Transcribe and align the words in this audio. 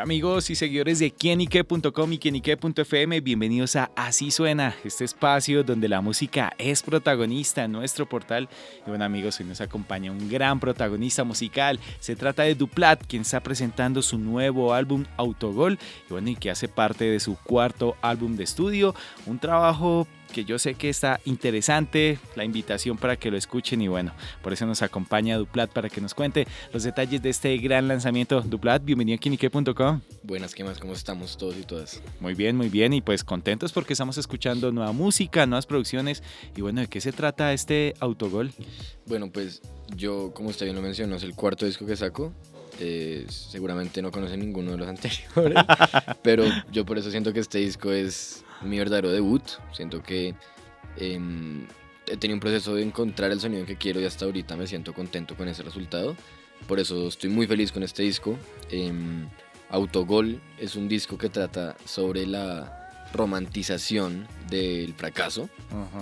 Amigos 0.00 0.48
y 0.48 0.54
seguidores 0.54 0.98
de 0.98 1.10
quienique.com 1.10 2.12
y 2.12 2.18
quienique.fm, 2.18 3.20
bienvenidos 3.20 3.76
a 3.76 3.90
Así 3.94 4.30
Suena, 4.30 4.74
este 4.82 5.04
espacio 5.04 5.62
donde 5.62 5.88
la 5.88 6.00
música 6.00 6.52
es 6.58 6.82
protagonista 6.82 7.64
en 7.64 7.72
nuestro 7.72 8.08
portal. 8.08 8.48
Y 8.86 8.88
bueno 8.88 9.04
amigos, 9.04 9.38
hoy 9.40 9.46
nos 9.46 9.60
acompaña 9.60 10.10
un 10.10 10.30
gran 10.30 10.58
protagonista 10.58 11.22
musical, 11.24 11.78
se 11.98 12.16
trata 12.16 12.44
de 12.44 12.54
Duplat, 12.54 13.04
quien 13.06 13.22
está 13.22 13.40
presentando 13.40 14.00
su 14.00 14.18
nuevo 14.18 14.72
álbum 14.72 15.04
Autogol 15.18 15.78
y 16.08 16.12
bueno, 16.12 16.30
y 16.30 16.36
que 16.36 16.50
hace 16.50 16.66
parte 16.66 17.04
de 17.04 17.20
su 17.20 17.36
cuarto 17.36 17.96
álbum 18.00 18.36
de 18.36 18.44
estudio, 18.44 18.94
un 19.26 19.38
trabajo 19.38 20.06
que 20.30 20.44
yo 20.44 20.58
sé 20.58 20.74
que 20.74 20.88
está 20.88 21.20
interesante 21.24 22.18
la 22.36 22.44
invitación 22.44 22.96
para 22.96 23.16
que 23.16 23.30
lo 23.30 23.36
escuchen 23.36 23.82
y 23.82 23.88
bueno, 23.88 24.12
por 24.42 24.52
eso 24.52 24.64
nos 24.64 24.82
acompaña 24.82 25.36
Duplat 25.36 25.70
para 25.70 25.88
que 25.88 26.00
nos 26.00 26.14
cuente 26.14 26.46
los 26.72 26.84
detalles 26.84 27.22
de 27.22 27.30
este 27.30 27.56
gran 27.58 27.88
lanzamiento. 27.88 28.40
Duplat, 28.40 28.84
bienvenido 28.84 29.16
a 29.16 29.18
Kinique.com. 29.18 30.00
Buenas, 30.22 30.54
¿qué 30.54 30.64
más? 30.64 30.78
¿Cómo 30.78 30.94
estamos 30.94 31.36
todos 31.36 31.56
y 31.58 31.62
todas? 31.62 32.00
Muy 32.20 32.34
bien, 32.34 32.56
muy 32.56 32.68
bien 32.68 32.92
y 32.92 33.00
pues 33.02 33.24
contentos 33.24 33.72
porque 33.72 33.92
estamos 33.92 34.16
escuchando 34.18 34.72
nueva 34.72 34.92
música, 34.92 35.46
nuevas 35.46 35.66
producciones 35.66 36.22
y 36.56 36.60
bueno, 36.60 36.80
¿de 36.80 36.86
qué 36.86 37.00
se 37.00 37.12
trata 37.12 37.52
este 37.52 37.94
autogol? 38.00 38.52
Bueno, 39.06 39.30
pues 39.30 39.60
yo, 39.96 40.32
como 40.32 40.50
usted 40.50 40.66
bien 40.66 40.76
lo 40.76 40.82
mencionó, 40.82 41.16
es 41.16 41.24
el 41.24 41.34
cuarto 41.34 41.66
disco 41.66 41.84
que 41.86 41.96
saco. 41.96 42.32
Eh, 42.78 43.26
seguramente 43.28 44.00
no 44.00 44.10
conoce 44.10 44.38
ninguno 44.38 44.70
de 44.70 44.78
los 44.78 44.88
anteriores, 44.88 45.58
pero 46.22 46.44
yo 46.72 46.86
por 46.86 46.96
eso 46.96 47.10
siento 47.10 47.32
que 47.32 47.40
este 47.40 47.58
disco 47.58 47.92
es 47.92 48.42
mi 48.62 48.78
verdadero 48.78 49.10
debut. 49.10 49.42
Siento 49.72 50.02
que 50.02 50.34
em, 50.96 51.66
he 52.06 52.16
tenido 52.16 52.36
un 52.36 52.40
proceso 52.40 52.74
de 52.74 52.82
encontrar 52.82 53.30
el 53.30 53.40
sonido 53.40 53.66
que 53.66 53.76
quiero 53.76 54.00
y 54.00 54.04
hasta 54.04 54.24
ahorita 54.24 54.56
me 54.56 54.66
siento 54.66 54.92
contento 54.92 55.34
con 55.34 55.48
ese 55.48 55.62
resultado. 55.62 56.16
Por 56.66 56.78
eso 56.78 57.08
estoy 57.08 57.30
muy 57.30 57.46
feliz 57.46 57.72
con 57.72 57.82
este 57.82 58.02
disco. 58.02 58.38
Em, 58.70 59.28
Autogol 59.70 60.40
es 60.58 60.74
un 60.74 60.88
disco 60.88 61.16
que 61.16 61.28
trata 61.28 61.76
sobre 61.84 62.26
la 62.26 62.76
romantización 63.12 64.26
del 64.48 64.94
fracaso, 64.94 65.48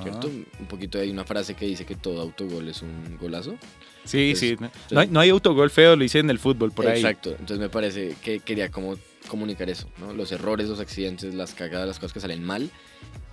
¿cierto? 0.02 0.28
Un 0.28 0.66
poquito 0.66 0.98
hay 0.98 1.10
una 1.10 1.24
frase 1.24 1.54
que 1.54 1.66
dice 1.66 1.86
que 1.86 1.94
todo 1.94 2.20
autogol 2.20 2.68
es 2.68 2.82
un 2.82 3.16
golazo. 3.18 3.56
Sí, 4.04 4.34
sí. 4.36 4.56
No, 4.90 5.00
hay, 5.00 5.08
no, 5.08 5.20
hay, 5.20 5.30
autogol 5.30 5.70
feo, 5.70 5.96
lo 5.96 6.04
hice 6.04 6.18
en 6.18 6.30
el 6.30 6.38
fútbol 6.38 6.72
por 6.72 6.86
ahí. 6.86 7.00
Exacto. 7.00 7.30
Entonces 7.30 7.58
me 7.58 7.68
parece 7.68 8.14
que 8.22 8.40
quería 8.40 8.70
como 8.70 8.96
comunicar 9.28 9.70
eso, 9.70 9.88
¿no? 9.98 10.12
Los 10.12 10.32
errores, 10.32 10.68
los 10.68 10.80
accidentes, 10.80 11.34
las 11.34 11.54
cagadas, 11.54 11.86
las 11.86 11.98
cosas 11.98 12.12
que 12.12 12.20
salen 12.20 12.42
mal, 12.42 12.70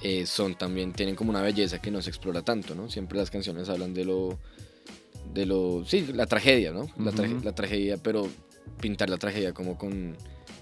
eh, 0.04 0.26
son 0.26 0.56
también, 0.56 0.94
tienen 0.94 1.16
como 1.16 1.32
una 1.32 1.42
belleza 1.42 1.82
que 1.82 1.90
no 1.90 2.02
se 2.02 2.10
explora 2.10 2.44
tanto, 2.44 2.76
¿no? 2.76 2.90
Siempre 2.90 3.18
las 3.18 3.32
canciones 3.32 3.70
hablan 3.70 3.94
de 3.94 4.06
lo, 4.06 4.38
de 5.34 5.46
lo, 5.46 5.84
sí, 5.86 6.08
la 6.14 6.28
tragedia, 6.28 6.72
¿no? 6.72 6.88
la, 6.98 7.12
la, 7.44 7.56
tragedia, 7.56 7.98
pero 7.98 8.30
pintar 8.80 9.10
la 9.10 9.18
tragedia 9.18 9.54
como 9.54 9.78
con, 9.78 10.16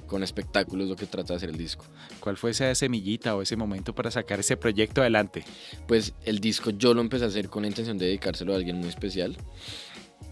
con 0.08 0.24
espectáculos 0.24 0.88
lo 0.88 0.96
que 0.96 1.06
trata 1.06 1.34
de 1.34 1.38
hacer 1.38 1.50
el 1.50 1.58
disco. 1.58 1.86
¿Cuál 2.20 2.38
fue 2.38 2.52
esa 2.52 2.74
semillita 2.76 3.36
o 3.36 3.42
ese 3.42 3.56
momento 3.56 3.94
para 3.94 4.12
sacar 4.12 4.40
ese 4.40 4.58
proyecto 4.58 5.02
adelante? 5.02 5.44
Pues 5.88 6.14
el 6.26 6.40
disco 6.40 6.70
yo 6.70 6.94
lo 6.94 7.02
empecé 7.02 7.26
a 7.26 7.28
hacer 7.28 7.50
con 7.50 7.64
la 7.64 7.70
intención 7.70 7.98
de 7.98 8.06
dedicárselo 8.06 8.54
a 8.54 8.58
alguien 8.58 8.78
muy 8.78 8.90
especial 8.90 9.36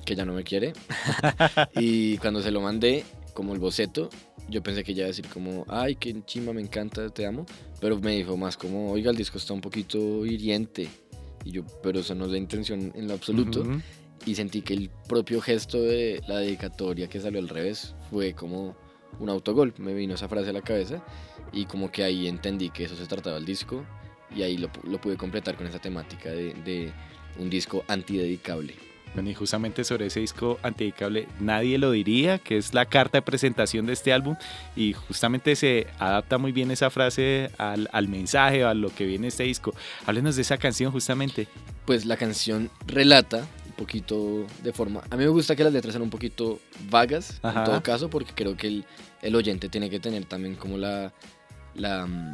que 0.06 0.16
ya 0.16 0.26
no 0.26 0.34
me 0.34 0.44
quiere. 0.44 0.74
y 1.76 2.18
cuando 2.18 2.42
se 2.42 2.52
lo 2.52 2.62
mandé, 2.62 3.04
como 3.34 3.54
el 3.54 3.60
boceto, 3.60 4.10
yo 4.50 4.62
pensé 4.62 4.84
que 4.84 4.92
ella 4.92 5.02
iba 5.02 5.06
a 5.06 5.08
decir 5.08 5.28
como, 5.28 5.66
ay, 5.68 5.96
qué 5.96 6.16
chima, 6.26 6.54
me 6.54 6.62
encanta, 6.62 7.10
te 7.10 7.26
amo. 7.26 7.46
Pero 7.80 8.00
me 8.00 8.16
dijo 8.16 8.38
más 8.38 8.58
como, 8.58 8.92
oiga, 8.92 9.12
el 9.12 9.18
disco 9.18 9.38
está 9.38 9.54
un 9.54 9.62
poquito 9.62 10.26
hiriente. 10.26 10.88
Y 11.44 11.52
yo, 11.52 11.64
pero 11.82 12.00
eso 12.00 12.14
no 12.16 12.26
es 12.26 12.32
la 12.32 12.38
intención 12.38 12.92
en 12.96 13.08
lo 13.08 13.14
absoluto. 13.14 13.64
Y 14.26 14.36
sentí 14.36 14.62
que 14.62 14.74
el 14.74 14.90
propio 15.08 15.42
gesto 15.42 15.82
de 15.82 16.22
la 16.28 16.38
dedicatoria 16.38 17.08
que 17.08 17.20
salió 17.20 17.40
al 17.40 17.50
revés 17.50 17.96
fue 18.10 18.34
como 18.34 18.76
un 19.20 19.30
autogol. 19.30 19.74
Me 19.78 19.94
vino 19.94 20.14
esa 20.14 20.28
frase 20.28 20.50
a 20.50 20.54
la 20.54 20.62
cabeza 20.62 21.04
y 21.52 21.66
como 21.66 21.92
que 21.92 22.04
ahí 22.04 22.28
entendí 22.28 22.70
que 22.70 22.84
eso 22.84 22.96
se 22.96 23.06
trataba 23.08 23.38
el 23.38 23.46
disco 23.46 23.84
y 24.36 24.44
ahí 24.44 24.58
lo, 24.58 24.70
lo 24.84 25.02
pude 25.02 25.18
completar 25.18 25.56
con 25.58 25.66
esa 25.66 25.80
temática 25.80 26.30
de, 26.30 26.54
de 26.54 26.92
un 27.40 27.50
disco 27.50 27.84
antidedicable. 27.88 28.91
Bueno, 29.14 29.30
y 29.30 29.34
justamente 29.34 29.84
sobre 29.84 30.06
ese 30.06 30.22
disco 30.22 30.58
antidicable, 30.64 31.28
nadie 31.40 31.78
lo 31.78 31.92
diría, 31.92 32.40
que 32.40 32.58
es 32.58 32.74
la 32.74 32.86
carta 32.86 33.18
de 33.18 33.22
presentación 33.22 33.86
de 33.86 33.94
este 33.94 34.14
álbum, 34.14 34.36
y 34.76 34.94
justamente 34.94 35.56
se 35.56 35.88
adapta 36.00 36.38
muy 36.38 36.54
bien 36.54 36.72
esa 36.72 36.90
frase 36.90 37.52
al, 37.58 37.90
al 37.92 38.08
mensaje, 38.08 38.64
a 38.64 38.74
lo 38.74 38.94
que 38.94 39.06
viene 39.06 39.28
este 39.28 39.44
disco. 39.44 39.74
Háblenos 40.06 40.38
de 40.38 40.44
esa 40.44 40.58
canción 40.58 40.92
justamente. 40.94 41.48
Pues 41.86 42.06
la 42.06 42.16
canción 42.16 42.70
relata 42.88 43.46
un 43.68 43.74
poquito 43.74 44.46
de 44.64 44.72
forma... 44.72 45.02
A 45.10 45.18
mí 45.18 45.24
me 45.24 45.30
gusta 45.30 45.56
que 45.56 45.64
las 45.66 45.74
letras 45.74 45.94
sean 45.94 46.04
un 46.04 46.10
poquito 46.10 46.60
vagas, 46.90 47.42
en 47.44 47.64
todo 47.66 47.84
caso, 47.84 48.10
porque 48.10 48.32
creo 48.34 48.56
que 48.56 48.68
el, 48.68 48.86
el 49.22 49.36
oyente 49.36 49.68
tiene 49.68 49.90
que 49.90 50.00
tener 50.00 50.24
también 50.26 50.56
como 50.56 50.78
la... 50.78 51.12
la 51.76 52.06
mm, 52.06 52.34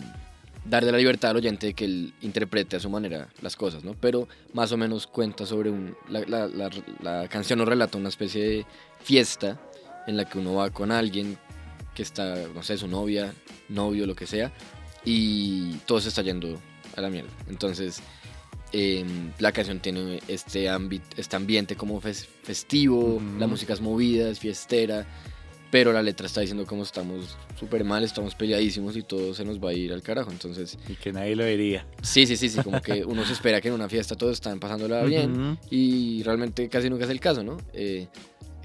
darle 0.70 0.92
la 0.92 0.98
libertad 0.98 1.32
al 1.32 1.38
oyente 1.38 1.68
de 1.68 1.74
que 1.74 1.86
él 1.86 2.14
interprete 2.22 2.76
a 2.76 2.80
su 2.80 2.90
manera 2.90 3.30
las 3.42 3.56
cosas, 3.56 3.84
¿no? 3.84 3.94
Pero 4.00 4.28
más 4.54 4.72
o 4.72 4.78
menos 4.78 5.08
cuenta 5.08 5.46
sobre 5.46 5.70
un... 5.70 5.96
La, 6.10 6.22
la, 6.26 6.70
la, 7.02 7.28
canción 7.28 7.60
nos 7.60 7.68
relata 7.68 7.98
una 7.98 8.10
especie 8.10 8.44
de 8.44 8.66
fiesta 9.02 9.60
en 10.08 10.18
la 10.18 10.26
que 10.26 10.38
uno 10.38 10.56
va 10.56 10.70
con 10.70 10.92
alguien 10.92 11.38
que 11.94 12.04
está, 12.04 12.36
no 12.54 12.64
sé, 12.64 12.78
su 12.78 12.88
novia, 12.88 13.34
novio, 13.70 14.06
lo 14.06 14.16
que 14.16 14.28
sea, 14.28 14.52
y 15.04 15.74
todo 15.86 16.00
se 16.00 16.10
está 16.10 16.22
yendo 16.22 16.60
a 16.96 17.02
la 17.02 17.10
mierda. 17.10 17.30
Entonces, 17.50 18.02
em, 18.72 19.32
la 19.40 19.52
canción 19.52 19.80
tiene 19.80 20.20
este, 20.28 20.70
este 21.18 21.36
ambiente 21.36 21.76
como 21.76 22.00
festivo, 22.00 23.22
la 23.40 23.48
música 23.48 23.74
es 23.74 23.82
movida, 23.82 24.30
es 24.30 24.40
fiestera, 24.40 25.08
pero 25.72 25.92
la 25.92 26.02
letra 26.02 26.28
está 26.28 26.42
diciendo 26.42 26.66
como 26.66 26.84
estamos 26.84 27.38
súper 27.60 27.84
mal, 27.84 28.04
estamos 28.04 28.36
peleadísimos 28.36 28.96
y 28.96 29.04
todo 29.04 29.34
se 29.34 29.44
nos 29.44 29.60
va 29.60 29.72
a 29.72 29.74
ir 29.74 29.92
al 29.92 30.02
carajo, 30.02 30.32
entonces... 30.32 30.78
Y 30.88 30.96
que 30.96 31.12
nadie 31.12 31.36
lo 31.36 31.46
diría. 31.46 31.86
Sí, 32.02 32.26
sí, 32.26 32.38
sí, 32.38 32.50
sí, 32.50 32.62
como 32.62 32.82
que 32.82 33.04
uno 33.06 33.26
se 33.26 33.34
espera 33.34 33.60
que 33.60 33.68
en 33.68 33.74
una 33.74 33.90
fiesta 33.90 34.16
todos 34.16 34.34
están 34.34 34.60
pasándola 34.60 35.04
bien 35.04 35.58
y 35.70 36.24
realmente 36.24 36.70
casi 36.70 36.90
nunca 36.90 37.06
es 37.06 37.12
el 37.12 37.20
caso, 37.20 37.44
¿no? 37.44 37.58
Eh, 37.74 38.08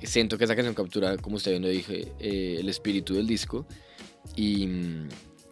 siento 0.02 0.38
que 0.38 0.44
esa 0.44 0.54
canción 0.54 0.74
captura, 0.74 1.16
como 1.16 1.36
usted 1.36 1.52
bien 1.52 1.62
lo 1.62 1.68
dije, 1.68 2.12
eh, 2.18 2.58
el 2.60 2.68
espíritu 2.68 3.14
del 3.14 3.26
disco 3.26 3.66
y 4.36 4.66
mm, 4.66 5.08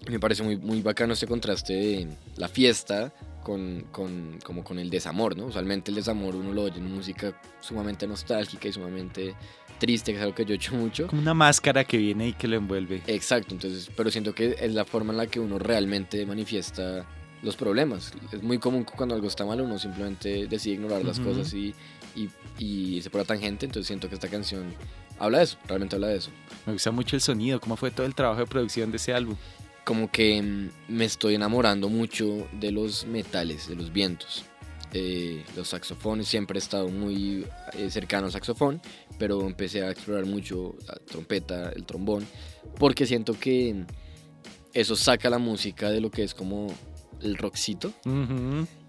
me 0.09 0.21
parece 0.21 0.43
muy, 0.43 0.57
muy 0.57 0.83
bacano 0.83 1.13
este 1.13 1.27
contraste 1.27 1.75
de 1.75 2.09
la 2.37 2.49
fiesta 2.49 3.13
con, 3.43 3.87
con, 3.91 4.39
como 4.45 4.65
con 4.65 4.79
el 4.79 4.91
desamor, 4.91 5.37
¿no? 5.37 5.47
Usualmente 5.47 5.91
el 5.91 5.97
desamor 5.97 6.37
uno 6.37 6.53
lo 6.53 6.65
oye 6.65 6.79
en 6.79 6.93
música 6.93 7.41
sumamente 7.61 8.07
nostálgica 8.07 8.69
y 8.69 8.73
sumamente 8.73 9.35
triste, 9.81 10.13
que 10.13 10.19
es 10.19 10.23
algo 10.23 10.37
que 10.37 10.45
yo 10.45 10.53
he 10.53 10.57
hecho 10.57 10.77
mucho. 10.77 11.09
Como 11.09 11.21
una 11.21 11.35
máscara 11.35 11.83
que 11.83 11.97
viene 11.97 12.29
y 12.29 12.33
que 12.35 12.47
lo 12.47 12.55
envuelve. 12.55 13.03
Exacto, 13.09 13.55
entonces, 13.55 13.91
pero 13.97 14.13
siento 14.13 14.33
que 14.33 14.57
es 14.61 14.73
la 14.73 14.85
forma 14.85 15.13
en 15.13 15.17
la 15.17 15.27
que 15.27 15.41
uno 15.41 15.59
realmente 15.59 16.25
manifiesta 16.25 17.05
los 17.43 17.57
problemas. 17.57 18.13
Es 18.31 18.43
muy 18.43 18.59
común 18.59 18.85
cuando 18.85 19.15
algo 19.15 19.27
está 19.27 19.45
mal 19.45 19.61
uno 19.61 19.79
simplemente 19.79 20.47
decide 20.47 20.75
ignorar 20.75 21.05
las 21.05 21.19
cosas 21.19 21.53
y, 21.55 21.75
y, 22.15 22.29
y 22.59 23.03
se 23.03 23.11
pone 23.11 23.25
tangente, 23.25 23.67
entonces 23.67 23.87
siento 23.87 24.09
que 24.09 24.15
esta 24.15 24.29
canción 24.29 24.75
habla 25.19 25.39
de 25.39 25.45
eso, 25.45 25.59
realmente 25.67 25.97
habla 25.97 26.09
de 26.09 26.17
eso. 26.17 26.31
Me 26.67 26.75
gusta 26.75 26.91
mucho 26.91 27.17
el 27.17 27.23
sonido, 27.23 27.61
¿cómo 27.61 27.77
fue 27.77 27.91
todo 27.91 28.07
el 28.07 28.15
trabajo 28.15 28.41
de 28.41 28.47
producción 28.47 28.91
de 28.91 28.99
ese 28.99 29.15
álbum? 29.15 29.37
Como 29.85 30.11
que 30.11 30.41
mm, 30.43 30.71
me 30.89 31.05
estoy 31.07 31.35
enamorando 31.35 31.89
mucho 31.89 32.47
de 32.53 32.73
los 32.73 33.07
metales, 33.07 33.69
de 33.69 33.77
los 33.77 33.93
vientos. 33.93 34.45
Eh, 34.93 35.45
los 35.57 35.69
saxofones, 35.69 36.27
siempre 36.27 36.59
he 36.59 36.63
estado 36.63 36.89
muy 36.89 37.47
eh, 37.75 37.91
cercano 37.91 38.27
al 38.27 38.33
saxofón, 38.33 38.81
pero 39.19 39.47
empecé 39.47 39.83
a 39.83 39.91
explorar 39.91 40.27
mucho 40.27 40.75
la 40.87 40.95
trompeta, 40.95 41.71
el 41.71 41.85
trombón, 41.85 42.27
porque 42.79 43.07
siento 43.07 43.39
que 43.39 43.85
eso 44.73 44.97
saca 44.97 45.31
la 45.31 45.39
música 45.39 45.91
de 45.91 46.01
lo 46.01 46.11
que 46.11 46.25
es 46.25 46.35
como 46.35 46.75
el 47.23 47.37
rockcito 47.37 47.93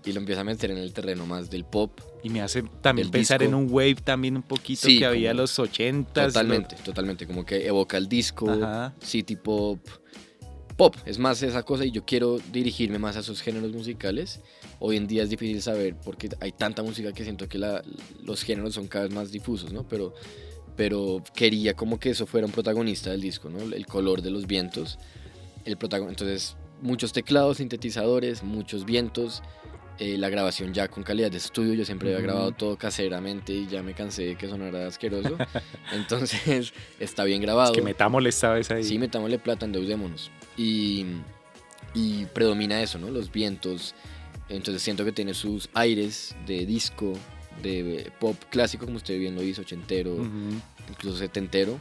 y 0.06 0.14
lo 0.14 0.20
empieza 0.20 0.42
a 0.42 0.44
meter 0.44 0.72
en 0.72 0.78
el 0.78 0.94
terreno 0.94 1.26
más 1.26 1.50
del 1.50 1.66
pop. 1.66 2.00
Y 2.24 2.30
me 2.30 2.42
hace 2.42 2.64
también 2.82 3.12
pensar 3.12 3.44
en 3.44 3.54
un 3.54 3.68
wave 3.70 3.96
también 3.96 4.36
un 4.38 4.44
poquito 4.44 4.88
que 4.88 5.06
había 5.06 5.34
los 5.34 5.58
80 5.60 6.28
Totalmente, 6.28 6.76
totalmente, 6.84 7.28
como 7.28 7.46
que 7.46 7.68
evoca 7.68 7.98
el 7.98 8.08
disco, 8.08 8.48
city 9.02 9.36
pop, 9.36 9.80
es 11.06 11.20
más 11.20 11.44
esa 11.44 11.64
cosa 11.64 11.86
y 11.86 11.92
yo 11.92 12.06
quiero 12.06 12.40
dirigirme 12.52 12.98
más 12.98 13.16
a 13.18 13.20
esos 13.20 13.42
géneros 13.42 13.72
musicales. 13.72 14.42
Hoy 14.80 14.98
en 14.98 15.08
día 15.08 15.24
es 15.24 15.30
difícil 15.30 15.62
saber 15.62 15.96
porque 16.04 16.30
hay 16.40 16.52
tanta 16.52 16.82
música 16.82 17.12
que 17.12 17.24
siento 17.24 17.48
que 17.48 17.60
los 18.24 18.44
géneros 18.44 18.74
son 18.74 18.88
cada 18.88 19.06
vez 19.06 19.14
más 19.14 19.32
difusos, 19.32 19.72
¿no? 19.72 19.88
Pero, 19.88 20.14
pero 20.76 21.24
quería 21.36 21.76
como 21.76 22.00
que 22.00 22.10
eso 22.12 22.26
fuera 22.26 22.48
un 22.48 22.54
protagonista 22.54 23.12
del 23.12 23.22
disco, 23.22 23.50
¿no? 23.50 23.60
El 23.60 23.86
color 23.86 24.22
de 24.22 24.32
los 24.32 24.48
vientos. 24.48 24.98
El 25.66 25.78
protagonista, 25.78 26.24
entonces, 26.24 26.58
muchos 26.82 27.14
teclados, 27.14 27.58
sintetizadores, 27.58 28.42
muchos 28.42 28.86
vientos. 28.86 29.44
Eh, 30.04 30.18
la 30.18 30.30
grabación 30.30 30.74
ya 30.74 30.88
con 30.88 31.04
calidad 31.04 31.30
de 31.30 31.38
estudio. 31.38 31.76
Yo 31.76 31.86
siempre 31.86 32.10
había 32.10 32.24
grabado 32.24 32.52
todo 32.54 32.76
caseramente 32.76 33.54
y 33.54 33.68
ya 33.68 33.84
me 33.84 33.94
cansé 33.94 34.24
de 34.24 34.36
que 34.36 34.48
sonara 34.48 34.88
asqueroso. 34.88 35.38
Entonces 35.94 36.74
está 37.00 37.24
bien 37.24 37.40
grabado. 37.40 37.72
Es 37.72 37.78
que 37.78 37.84
metámosle 37.84 38.30
esta 38.30 38.52
vez 38.52 38.72
ahí. 38.72 38.84
Sí, 38.84 38.98
metámosle 38.98 39.38
plata, 39.38 39.68
endeudémonos. 39.68 40.32
Y, 40.58 41.06
y 41.94 42.26
predomina 42.34 42.82
eso, 42.82 42.98
¿no? 42.98 43.12
Los 43.12 43.32
vientos. 43.32 43.94
Entonces 44.50 44.82
siento 44.82 45.06
que 45.06 45.12
tiene 45.12 45.36
sus 45.36 45.70
aires 45.76 46.36
de 46.48 46.66
disco, 46.66 47.14
de 47.62 48.12
pop 48.20 48.36
clásico, 48.50 48.86
como 48.86 48.98
usted 48.98 49.20
bien 49.20 49.36
lo 49.36 49.44
hizo, 49.44 49.62
ochentero, 49.62 50.18
incluso 50.90 51.20
setentero. 51.20 51.80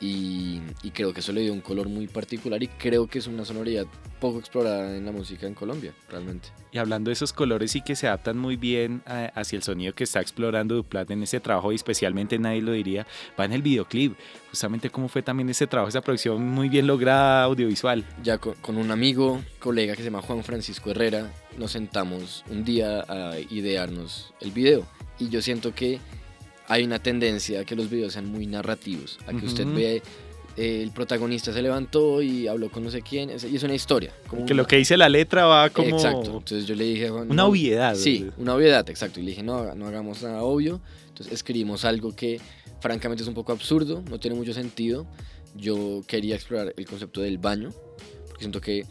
Y, 0.00 0.60
creo 0.94 1.12
que 1.12 1.20
eso 1.20 1.32
le 1.32 1.42
dio 1.42 1.52
un 1.52 1.60
color 1.60 1.88
muy 1.88 2.08
particular 2.08 2.62
y 2.62 2.68
creo 2.68 3.06
que 3.06 3.18
es 3.18 3.26
una 3.26 3.44
sonoridad 3.44 3.86
poco 4.20 4.38
explorada 4.38 4.96
en 4.96 5.04
la 5.04 5.12
música 5.12 5.46
en 5.46 5.54
Colombia, 5.54 5.92
realmente. 6.08 6.48
Y 6.72 6.78
hablando 6.78 7.10
de 7.10 7.12
esos 7.12 7.32
colores 7.32 7.76
y 7.76 7.82
que 7.82 7.94
se 7.94 8.08
adaptan 8.08 8.36
muy 8.36 8.56
bien 8.56 9.02
eh, 9.08 9.30
hacia 9.34 9.56
el 9.56 9.62
sonido 9.62 9.94
que 9.94 10.04
está 10.04 10.20
explorando 10.20 10.74
Duplat 10.74 11.10
en 11.10 11.22
ese 11.22 11.40
trabajo 11.40 11.70
y 11.72 11.76
especialmente 11.76 12.38
nadie 12.38 12.62
lo 12.62 12.72
diría, 12.72 13.06
va 13.38 13.44
en 13.44 13.52
el 13.52 13.62
videoclip, 13.62 14.14
justamente 14.50 14.90
cómo 14.90 15.08
fue 15.08 15.22
también 15.22 15.48
ese 15.50 15.66
trabajo, 15.66 15.88
esa 15.88 16.00
producción 16.00 16.42
muy 16.48 16.68
bien 16.68 16.86
lograda 16.86 17.44
audiovisual. 17.44 18.04
Ya 18.22 18.38
con, 18.38 18.54
con 18.54 18.76
un 18.76 18.90
amigo, 18.90 19.40
colega 19.60 19.94
que 19.94 20.02
se 20.02 20.10
llama 20.10 20.22
Juan 20.22 20.42
Francisco 20.42 20.90
Herrera, 20.90 21.32
nos 21.56 21.72
sentamos 21.72 22.44
un 22.50 22.64
día 22.64 23.04
a 23.08 23.38
idearnos 23.38 24.32
el 24.40 24.50
video 24.50 24.86
y 25.18 25.28
yo 25.28 25.42
siento 25.42 25.74
que 25.74 26.00
hay 26.68 26.84
una 26.84 26.98
tendencia 26.98 27.60
a 27.60 27.64
que 27.64 27.74
los 27.74 27.90
videos 27.90 28.12
sean 28.12 28.26
muy 28.26 28.46
narrativos, 28.46 29.18
a 29.26 29.32
que 29.32 29.46
usted 29.46 29.66
ve 29.66 30.02
eh, 30.56 30.82
el 30.82 30.90
protagonista 30.90 31.52
se 31.52 31.62
levantó 31.62 32.20
y 32.20 32.46
habló 32.46 32.70
con 32.70 32.82
no 32.84 32.90
sé 32.90 33.00
quién, 33.00 33.30
y 33.30 33.56
es 33.56 33.62
una 33.62 33.74
historia. 33.74 34.12
Como 34.26 34.44
que 34.44 34.54
lo 34.54 34.66
que 34.66 34.76
dice 34.76 34.96
la 34.96 35.08
letra 35.08 35.46
va 35.46 35.70
como... 35.70 35.88
Exacto, 35.88 36.38
entonces 36.38 36.66
yo 36.66 36.74
le 36.74 36.84
dije 36.84 37.08
Juan... 37.08 37.30
Una 37.30 37.46
obviedad. 37.46 37.94
Sí, 37.94 38.26
una 38.36 38.54
obviedad, 38.54 38.88
exacto, 38.90 39.20
y 39.20 39.22
le 39.22 39.30
dije, 39.30 39.42
no, 39.42 39.74
no 39.74 39.86
hagamos 39.86 40.22
nada 40.22 40.42
obvio, 40.42 40.80
entonces 41.08 41.32
escribimos 41.32 41.84
algo 41.84 42.14
que 42.14 42.40
francamente 42.80 43.22
es 43.22 43.28
un 43.28 43.34
poco 43.34 43.52
absurdo, 43.52 44.02
no 44.10 44.18
tiene 44.18 44.36
mucho 44.36 44.52
sentido, 44.52 45.06
yo 45.54 46.02
quería 46.06 46.34
explorar 46.34 46.74
el 46.76 46.86
concepto 46.86 47.20
del 47.20 47.38
baño, 47.38 47.70
porque 48.26 48.40
siento 48.40 48.60
que 48.60 48.84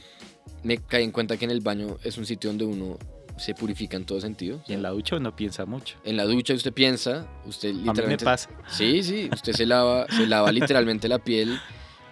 me 0.64 0.78
caí 0.78 1.04
en 1.04 1.12
cuenta 1.12 1.38
que 1.38 1.46
en 1.46 1.52
el 1.52 1.62
baño 1.62 1.98
es 2.04 2.18
un 2.18 2.26
sitio 2.26 2.50
donde 2.50 2.66
uno 2.66 2.98
se 3.38 3.54
purifica 3.54 3.98
en 3.98 4.06
todo 4.06 4.20
sentido. 4.20 4.62
Y 4.68 4.74
en 4.74 4.82
la 4.82 4.90
ducha 4.90 5.16
uno 5.16 5.36
piensa 5.36 5.66
mucho. 5.66 5.98
En 6.04 6.18
la 6.18 6.26
ducha 6.26 6.54
usted 6.54 6.74
piensa, 6.74 7.28
usted 7.46 7.74
literalmente... 7.74 8.02
A 8.02 8.08
mí 8.08 8.14
me 8.14 8.18
pasa. 8.18 8.50
Sí, 8.70 9.04
sí, 9.04 9.30
usted 9.32 9.54
se 9.54 9.66
lava, 9.66 10.06
se 10.10 10.28
lava 10.28 10.52
literalmente 10.52 11.08
la 11.08 11.20
piel, 11.20 11.60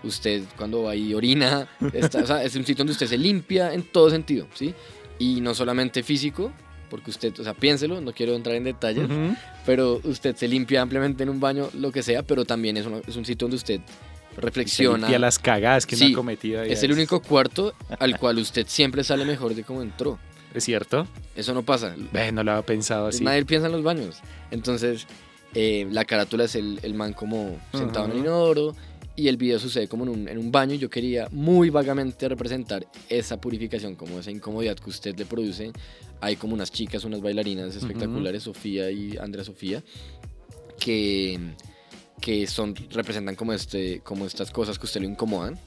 usted 0.04 0.44
cuando 0.58 0.84
va 0.84 0.96
y 0.96 1.14
orina, 1.14 1.68
es 1.94 2.56
un 2.56 2.66
sitio 2.66 2.76
donde 2.76 2.94
usted 2.94 3.08
se 3.08 3.18
limpia 3.18 3.74
en 3.74 3.84
todo 3.84 4.10
sentido, 4.10 4.48
¿sí? 4.54 4.74
Y 5.20 5.42
no 5.42 5.54
solamente 5.54 6.04
físico, 6.04 6.52
porque 6.90 7.10
usted, 7.10 7.38
o 7.40 7.44
sea, 7.44 7.54
piénselo, 7.54 8.02
no 8.02 8.14
quiero 8.14 8.36
entrar 8.36 8.56
en 8.56 8.64
detalles, 8.64 9.08
pero 9.66 10.00
usted 10.04 10.36
se 10.36 10.48
limpia 10.48 10.82
ampliamente 10.82 11.24
en 11.24 11.30
un 11.30 11.40
baño, 11.40 11.70
lo 11.74 11.92
que 11.92 12.04
sea, 12.04 12.24
pero 12.24 12.46
también 12.46 12.78
es, 12.78 12.86
es 13.08 13.16
un 13.16 13.26
sitio 13.26 13.46
donde 13.46 13.58
usted 13.58 13.82
reflexiona. 14.38 15.10
Y 15.10 15.14
a 15.14 15.20
las 15.20 15.40
cagadas 15.40 15.86
que 15.86 15.96
no 15.96 16.06
ha 16.06 16.14
cometido. 16.14 16.62
Es 16.64 16.84
el 16.84 16.92
único 16.92 17.22
cuarto 17.22 17.74
al 18.00 18.18
cual 18.20 18.38
usted 18.38 18.66
siempre 18.68 19.04
sale 19.04 19.26
mejor 19.26 19.56
de 19.56 19.64
cómo 19.64 19.82
entró. 19.82 20.20
¿Es 20.56 20.64
cierto? 20.64 21.06
Eso 21.36 21.54
no 21.54 21.64
pasa. 21.64 21.96
no 22.34 22.44
lo 22.44 22.52
había 22.52 22.66
pensado 22.66 23.08
así. 23.08 23.24
Nadie 23.24 23.44
piensa 23.44 23.68
en 23.68 23.74
los 23.74 23.84
baños. 23.84 24.22
Entonces, 24.52 25.06
eh, 25.54 25.86
la 25.92 26.06
carátula 26.06 26.46
es 26.46 26.56
el, 26.56 26.80
el 26.82 26.94
man 26.94 27.12
como 27.12 27.60
sentado 27.74 28.06
en 28.06 28.12
el 28.14 28.18
inodoro 28.20 28.74
y 29.18 29.28
el 29.28 29.36
video 29.36 29.60
sucede 29.60 29.90
como 29.90 30.06
en 30.06 30.10
un, 30.10 30.28
en 30.30 30.38
un 30.38 30.54
baño. 30.54 30.76
Yo 30.76 30.90
quería 30.90 31.28
muy 31.32 31.70
vagamente 31.70 32.30
representar 32.30 32.88
esa 33.10 33.40
purificación, 33.40 33.96
como 33.96 34.18
esa 34.18 34.32
incomodidad 34.32 34.78
que 34.78 34.90
usted 34.90 35.18
le 35.18 35.26
produce. 35.26 35.74
Hay 36.22 36.38
como 36.38 36.54
unas 36.54 36.72
chicas, 36.72 37.04
unas 37.04 37.20
bailarinas 37.20 37.76
espectaculares, 37.76 38.44
Sofía 38.44 38.90
y 38.90 39.18
Andrea 39.18 39.44
Sofía, 39.44 39.84
que, 40.80 41.38
que 42.22 42.48
son, 42.48 42.76
representan 42.92 43.36
como, 43.36 43.52
este, 43.52 44.00
como 44.06 44.26
estas 44.26 44.52
cosas 44.52 44.80
que 44.80 44.86
usted 44.86 45.02
le 45.02 45.08
incomodan. 45.08 45.60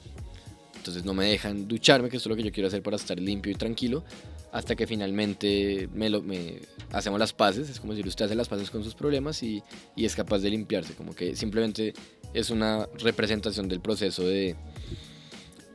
Entonces 0.77 1.05
no 1.05 1.13
me 1.13 1.25
dejan 1.25 1.67
ducharme, 1.67 2.09
que 2.09 2.17
es 2.17 2.25
lo 2.25 2.35
que 2.35 2.41
yo 2.41 2.51
quiero 2.51 2.67
hacer 2.67 2.81
para 2.81 2.95
estar 2.95 3.19
limpio 3.19 3.51
y 3.51 3.55
tranquilo 3.55 4.03
hasta 4.51 4.75
que 4.75 4.87
finalmente 4.87 5.89
me, 5.93 6.09
lo, 6.09 6.21
me 6.21 6.61
hacemos 6.91 7.19
las 7.19 7.33
paces, 7.33 7.69
es 7.69 7.79
como 7.79 7.93
si 7.93 8.07
usted 8.07 8.25
hace 8.25 8.35
las 8.35 8.47
paces 8.47 8.69
con 8.69 8.83
sus 8.83 8.95
problemas 8.95 9.43
y, 9.43 9.63
y, 9.95 10.05
es 10.05 10.15
capaz 10.15 10.39
de 10.39 10.49
limpiarse, 10.49 10.95
como 10.95 11.13
que 11.13 11.35
simplemente 11.35 11.93
es 12.33 12.49
una 12.49 12.87
representación 12.99 13.67
del 13.67 13.79
proceso 13.79 14.23
de, 14.23 14.55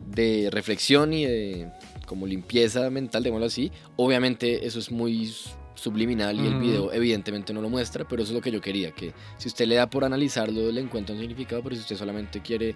de 0.07 0.49
reflexión 0.51 1.13
y 1.13 1.25
de 1.27 1.73
como 2.07 2.27
limpieza 2.27 2.91
mental, 2.91 3.23
digámoslo 3.23 3.47
así. 3.47 3.73
Obviamente 3.97 4.67
eso 4.67 4.79
es 4.79 4.91
muy 4.91 5.33
subliminal 5.75 6.39
y 6.41 6.47
el 6.47 6.59
video 6.59 6.93
evidentemente 6.93 7.53
no 7.53 7.61
lo 7.61 7.69
muestra, 7.69 8.07
pero 8.07 8.23
eso 8.23 8.33
es 8.33 8.37
lo 8.37 8.41
que 8.41 8.51
yo 8.51 8.61
quería, 8.61 8.93
que 8.93 9.13
si 9.39 9.49
usted 9.49 9.67
le 9.67 9.75
da 9.75 9.91
por 9.91 10.05
analizarlo 10.05 10.71
le 10.71 10.81
encuentra 10.81 11.15
un 11.15 11.21
significado, 11.21 11.63
pero 11.63 11.75
si 11.75 11.83
usted 11.83 11.97
solamente 11.97 12.41
quiere 12.41 12.75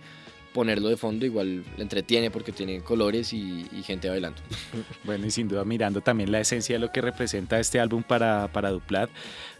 ponerlo 0.58 0.88
de 0.88 0.96
fondo, 0.96 1.25
igual 1.25 1.62
le 1.76 1.82
entretiene 1.84 2.32
porque 2.32 2.50
tiene 2.50 2.81
colores 2.81 3.32
y, 3.32 3.64
gente 3.84 4.08
bailando. 4.08 4.43
Bueno, 5.05 5.25
y 5.25 5.31
sin 5.31 5.46
duda 5.46 5.64
mirando 5.64 6.00
también 6.00 6.32
la 6.32 6.40
esencia 6.40 6.75
de 6.75 6.81
lo 6.81 6.90
que 6.90 7.00
representa 7.00 7.60
este 7.60 7.78
álbum 7.78 8.02
para, 8.02 8.49
para 8.52 8.72
Duplat, 8.72 9.08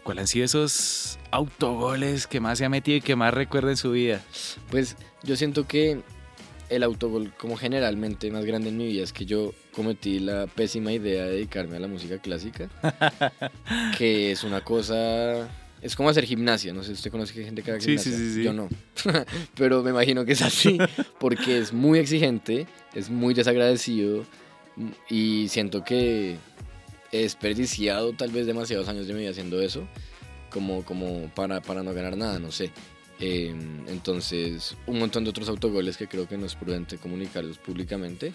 ¿cuáles 0.03 0.23
han 0.23 0.27
sido 0.27 0.43
esos 0.45 1.17
autogoles 1.31 2.27
que 2.27 2.41
más 2.41 2.57
se 2.57 2.65
ha 2.65 2.69
metido 2.69 2.97
y 2.97 3.01
que 3.01 3.15
más 3.15 3.33
recuerda 3.33 3.69
en 3.69 3.77
su 3.77 3.91
vida? 3.91 4.21
Pues 4.69 4.97
yo 5.23 5.37
siento 5.37 5.65
que 5.65 6.01
el 6.67 6.83
autogol 6.83 7.31
como 7.37 7.55
generalmente 7.55 8.29
más 8.29 8.43
grande 8.43 8.67
en 8.67 8.75
mi 8.75 8.87
vida 8.87 9.01
es 9.01 9.13
que 9.13 9.25
yo 9.25 9.53
cometí 9.71 10.19
la 10.19 10.47
pésima 10.47 10.91
idea 10.91 11.27
de 11.27 11.31
dedicarme 11.31 11.77
a 11.77 11.79
la 11.79 11.87
música 11.87 12.17
clásica, 12.17 12.67
que 13.97 14.33
es 14.33 14.43
una 14.43 14.65
cosa 14.65 15.47
es 15.81 15.95
como 15.95 16.09
hacer 16.09 16.25
gimnasia, 16.25 16.73
no 16.73 16.81
sé 16.81 16.87
si 16.87 16.93
usted 16.93 17.11
conoce 17.11 17.33
que 17.33 17.43
gente 17.43 17.61
que 17.61 17.71
hace 17.71 17.81
gimnasia. 17.81 18.11
Sí, 18.11 18.17
sí, 18.17 18.33
sí, 18.35 18.43
Yo 18.43 18.53
no. 18.53 18.67
Pero 19.55 19.81
me 19.83 19.91
imagino 19.91 20.25
que 20.25 20.33
es 20.33 20.41
así, 20.41 20.77
porque 21.19 21.59
es 21.59 21.73
muy 21.73 21.99
exigente, 21.99 22.67
es 22.93 23.09
muy 23.09 23.33
desagradecido 23.33 24.25
y 25.09 25.47
siento 25.49 25.83
que 25.83 26.37
he 27.11 27.21
desperdiciado 27.21 28.13
tal 28.13 28.31
vez 28.31 28.45
demasiados 28.45 28.87
años 28.87 29.07
de 29.07 29.13
mi 29.13 29.21
vida 29.21 29.31
haciendo 29.31 29.61
eso, 29.61 29.87
como, 30.49 30.83
como 30.83 31.29
para, 31.35 31.61
para 31.61 31.83
no 31.83 31.93
ganar 31.93 32.17
nada, 32.17 32.39
no 32.39 32.51
sé. 32.51 32.71
Em, 33.21 33.85
entonces, 33.89 34.77
un 34.87 34.97
montón 34.97 35.25
de 35.25 35.29
otros 35.31 35.49
autogoles 35.49 35.97
que 35.97 36.07
creo 36.07 36.25
que 36.25 36.37
no 36.37 36.45
es 36.45 36.55
prudente 36.55 36.97
comunicarlos 36.97 37.57
públicamente. 37.57 38.31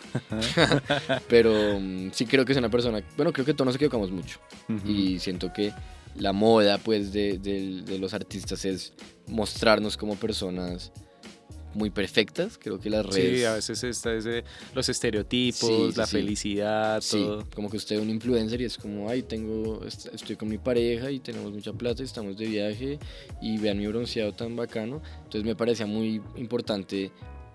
Pero 1.29 1.81
mm, 1.81 2.11
sí 2.13 2.27
creo 2.27 2.45
que 2.45 2.53
es 2.53 2.59
una 2.59 2.69
persona, 2.69 3.03
bueno, 3.17 3.33
creo 3.33 3.47
que 3.47 3.55
todos 3.55 3.67
nos 3.67 3.77
equivocamos 3.77 4.11
mucho. 4.11 4.41
Y 4.87 5.19
siento 5.21 5.53
que 5.53 5.73
la 6.17 6.33
moda 6.33 6.79
pues 6.79 7.13
de, 7.13 7.39
de, 7.39 7.99
los 7.99 8.15
artistas 8.15 8.65
es 8.65 8.93
mostrarnos 9.27 9.97
como 9.97 10.17
personas 10.17 10.93
muy 11.75 11.91
perfectas, 11.91 12.57
creo 12.57 12.79
que 12.79 12.89
las 12.89 13.05
redes... 13.05 13.41
Sí, 13.41 13.45
a 13.45 13.55
veces 13.55 13.83
está 13.83 14.11
desde 14.11 14.45
los 14.75 14.89
estereotipos, 14.89 15.97
la 15.97 16.07
felicidad, 16.07 17.03
todo. 17.11 17.45
como 17.53 17.69
que 17.69 17.77
usted 17.77 17.97
es 17.97 18.03
un 18.03 18.11
influencer 18.11 18.61
y 18.61 18.65
es 18.65 18.79
como, 18.79 19.09
ay, 19.09 19.23
tengo, 19.23 19.85
estoy 19.85 20.37
con 20.37 20.49
mi 20.49 20.59
pareja 20.59 21.11
y 21.11 21.19
tenemos 21.19 21.53
mucha 21.53 21.73
plata 21.73 22.03
y 22.03 22.05
estamos 22.05 22.37
de 22.37 22.47
viaje 22.47 22.99
y 23.43 23.59
vean 23.59 23.79
mi 23.79 23.89
bronceado 23.89 24.33
tan 24.33 24.55
bacano. 24.55 25.03
Entonces 25.25 25.45
me 25.45 25.57
parecía 25.57 25.87
muy 25.87 26.23
importante 26.37 27.11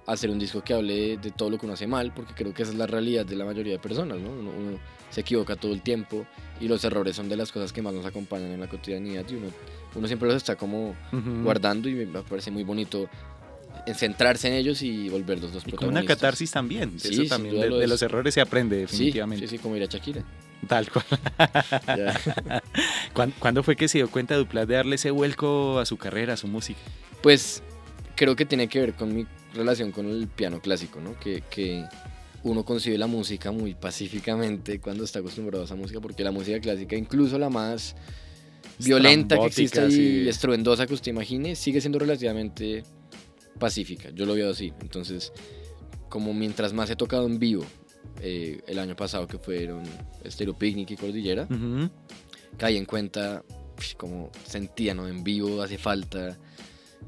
hacer 0.06 0.30
un 0.30 0.40
disco 0.40 0.62
que 0.64 0.74
hable 0.74 1.18
de, 1.18 1.32
todo 1.32 1.50
lo 1.50 1.58
que 1.58 1.66
uno 1.66 1.74
hace 1.74 1.88
mal, 1.88 2.14
porque 2.14 2.34
creo 2.34 2.54
que 2.54 2.64
esa 2.64 2.72
es 2.72 2.78
la 2.78 2.88
realidad 2.88 3.26
de 3.26 3.36
la 3.36 3.46
mayoría 3.46 3.74
de 3.74 3.80
personas, 3.80 4.20
¿no? 4.20 4.32
Uno, 4.32 4.80
se 5.10 5.22
equivoca 5.22 5.56
todo 5.56 5.74
el 5.74 5.82
tiempo 5.82 6.26
y 6.60 6.68
los 6.68 6.84
errores 6.84 7.16
son 7.16 7.30
de 7.30 7.38
las 7.38 7.52
cosas 7.52 7.74
que 7.74 7.82
más 7.82 7.94
nos 7.94 8.06
acompañan 8.06 8.52
en 8.52 8.60
la 8.60 8.68
cotidianidad 8.68 9.26
y 9.30 9.36
uno, 9.36 9.48
uno 9.96 10.08
siempre 10.08 10.28
los 10.28 10.38
está 10.38 10.56
como 10.56 10.96
guardando 11.44 11.90
y 11.90 11.94
me 11.94 12.06
parece 12.24 12.52
muy 12.52 12.64
bonito 12.64 13.10
centrarse 13.96 14.48
en 14.48 14.54
ellos 14.56 14.82
y 14.82 15.10
volverlos 15.10 15.54
dos 15.54 15.64
y 15.66 15.72
como 15.72 15.90
una 15.90 16.06
catarsis 16.06 16.52
también, 16.52 16.96
eso 17.02 17.24
también, 17.26 17.60
de, 17.60 17.88
los 17.88 18.02
errores 18.02 18.34
se 18.34 18.42
aprende 18.42 18.78
definitivamente. 18.78 19.48
Sí, 19.48 19.58
sí, 19.58 19.62
como 19.62 19.76
ir 19.76 19.84
a 19.84 19.86
Shakira. 19.86 20.24
Tal 20.68 20.90
cual. 20.92 21.06
¿Cuándo, 23.40 23.64
fue 23.64 23.76
que 23.76 23.88
se 23.88 24.00
dio 24.00 24.10
cuenta 24.10 24.36
Duplas 24.36 24.68
de 24.68 24.76
darle 24.76 24.96
ese 24.96 25.10
vuelco 25.12 25.80
a 25.80 25.86
su 25.86 25.98
carrera, 25.98 26.34
a 26.34 26.38
su 26.38 26.48
música? 26.48 26.80
Pues 27.22 27.64
creo 28.16 28.36
que 28.36 28.46
tiene 28.46 28.68
que 28.68 28.80
ver 28.80 28.94
con 28.94 29.16
mi 29.16 29.26
relación 29.54 29.92
con 29.92 30.08
el 30.08 30.28
piano 30.28 30.60
clásico, 30.60 31.00
¿no? 31.00 31.18
Que, 31.20 31.44
que 31.50 31.86
uno 32.44 32.64
concibe 32.64 32.98
la 32.98 33.08
música 33.08 33.52
muy 33.52 33.76
pacíficamente 33.76 34.80
cuando 34.80 35.04
está 35.04 35.20
acostumbrado 35.20 35.64
a 35.64 35.66
esa 35.66 35.76
música, 35.76 36.00
porque 36.00 36.24
la 36.24 36.32
música 36.32 36.60
clásica, 36.60 36.96
incluso 36.96 37.38
la 37.38 37.50
más 37.50 37.96
violenta 38.80 39.38
que 39.38 39.46
existe 39.46 39.88
y 39.90 40.28
estruendosa 40.28 40.88
que 40.88 40.94
usted 40.94 41.12
imagine, 41.12 41.56
sigue 41.56 41.82
siendo 41.82 42.00
relativamente 42.00 42.84
pacífica. 43.58 44.10
Yo 44.12 44.26
lo 44.26 44.34
veo 44.34 44.52
así. 44.52 44.74
Entonces, 44.82 45.34
como 46.08 46.34
mientras 46.34 46.74
más 46.74 46.90
he 46.90 46.96
tocado 46.96 47.26
en 47.26 47.40
vivo, 47.40 47.66
eh, 48.22 48.62
el 48.68 48.80
año 48.80 48.96
pasado 48.96 49.28
que 49.28 49.38
fueron 49.38 49.84
Stereo 50.26 50.58
Picnic 50.58 50.92
y 50.92 50.96
Cordillera, 50.96 51.48
caí 52.58 52.78
en 52.78 52.86
cuenta 52.86 53.44
como 53.98 54.30
sentía, 54.46 54.94
¿no? 54.94 55.08
En 55.08 55.24
vivo 55.24 55.62
hace 55.62 55.78
falta 55.78 56.38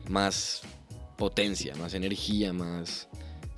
más 0.10 0.62
potencia, 1.18 1.76
más 1.76 1.94
energía, 1.94 2.54
más 2.54 3.10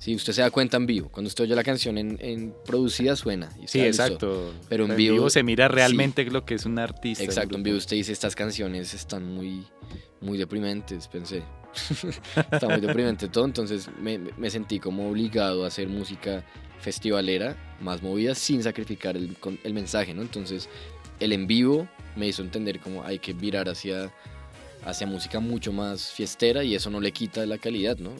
Sí, 0.04 0.14
usted 0.14 0.34
se 0.34 0.42
da 0.42 0.50
cuenta 0.50 0.76
en 0.76 0.84
vivo. 0.84 1.08
Cuando 1.08 1.28
usted 1.28 1.44
oye 1.44 1.54
la 1.54 1.64
canción 1.64 1.96
en, 1.96 2.54
producida 2.66 3.16
suena. 3.16 3.48
sí, 3.64 3.80
exacto. 3.80 4.52
Pero 4.68 4.84
en, 4.84 4.96
vivo, 4.96 5.30
se 5.30 5.42
mira 5.42 5.66
realmente 5.66 6.26
lo 6.26 6.44
que 6.44 6.56
es 6.56 6.66
un 6.66 6.78
artista. 6.78 7.24
Exacto, 7.24 7.56
en 7.56 7.62
vivo 7.62 7.78
usted 7.78 7.96
dice 7.96 8.12
estas 8.12 8.36
canciones 8.36 8.92
están 8.92 9.24
muy, 9.24 9.64
muy 10.20 10.36
deprimentes, 10.36 11.08
pensé. 11.08 11.42
Está 12.52 12.68
muy 12.68 12.82
deprimente 12.82 13.28
todo, 13.28 13.46
entonces 13.46 13.88
me, 13.98 14.18
me, 14.18 14.50
sentí 14.50 14.78
como 14.78 15.08
obligado 15.08 15.64
a 15.64 15.68
hacer 15.68 15.88
música 15.88 16.44
festivalera, 16.80 17.56
más 17.80 18.02
movida, 18.02 18.34
sin 18.34 18.62
sacrificar 18.62 19.16
el, 19.16 19.34
el 19.64 19.72
mensaje, 19.72 20.12
¿no? 20.12 20.20
Entonces 20.20 20.68
el 21.18 21.32
en 21.32 21.46
vivo 21.46 21.88
me 22.14 22.28
hizo 22.28 22.42
entender 22.42 22.78
cómo 22.78 23.04
hay 23.04 23.18
que 23.18 23.32
virar 23.32 23.70
hacia 23.70 24.12
hacia 24.84 25.06
música 25.06 25.40
mucho 25.40 25.72
más 25.72 26.10
fiestera 26.12 26.62
y 26.62 26.74
eso 26.74 26.90
no 26.90 27.00
le 27.00 27.12
quita 27.12 27.44
la 27.46 27.58
calidad, 27.58 27.98
¿no? 27.98 28.12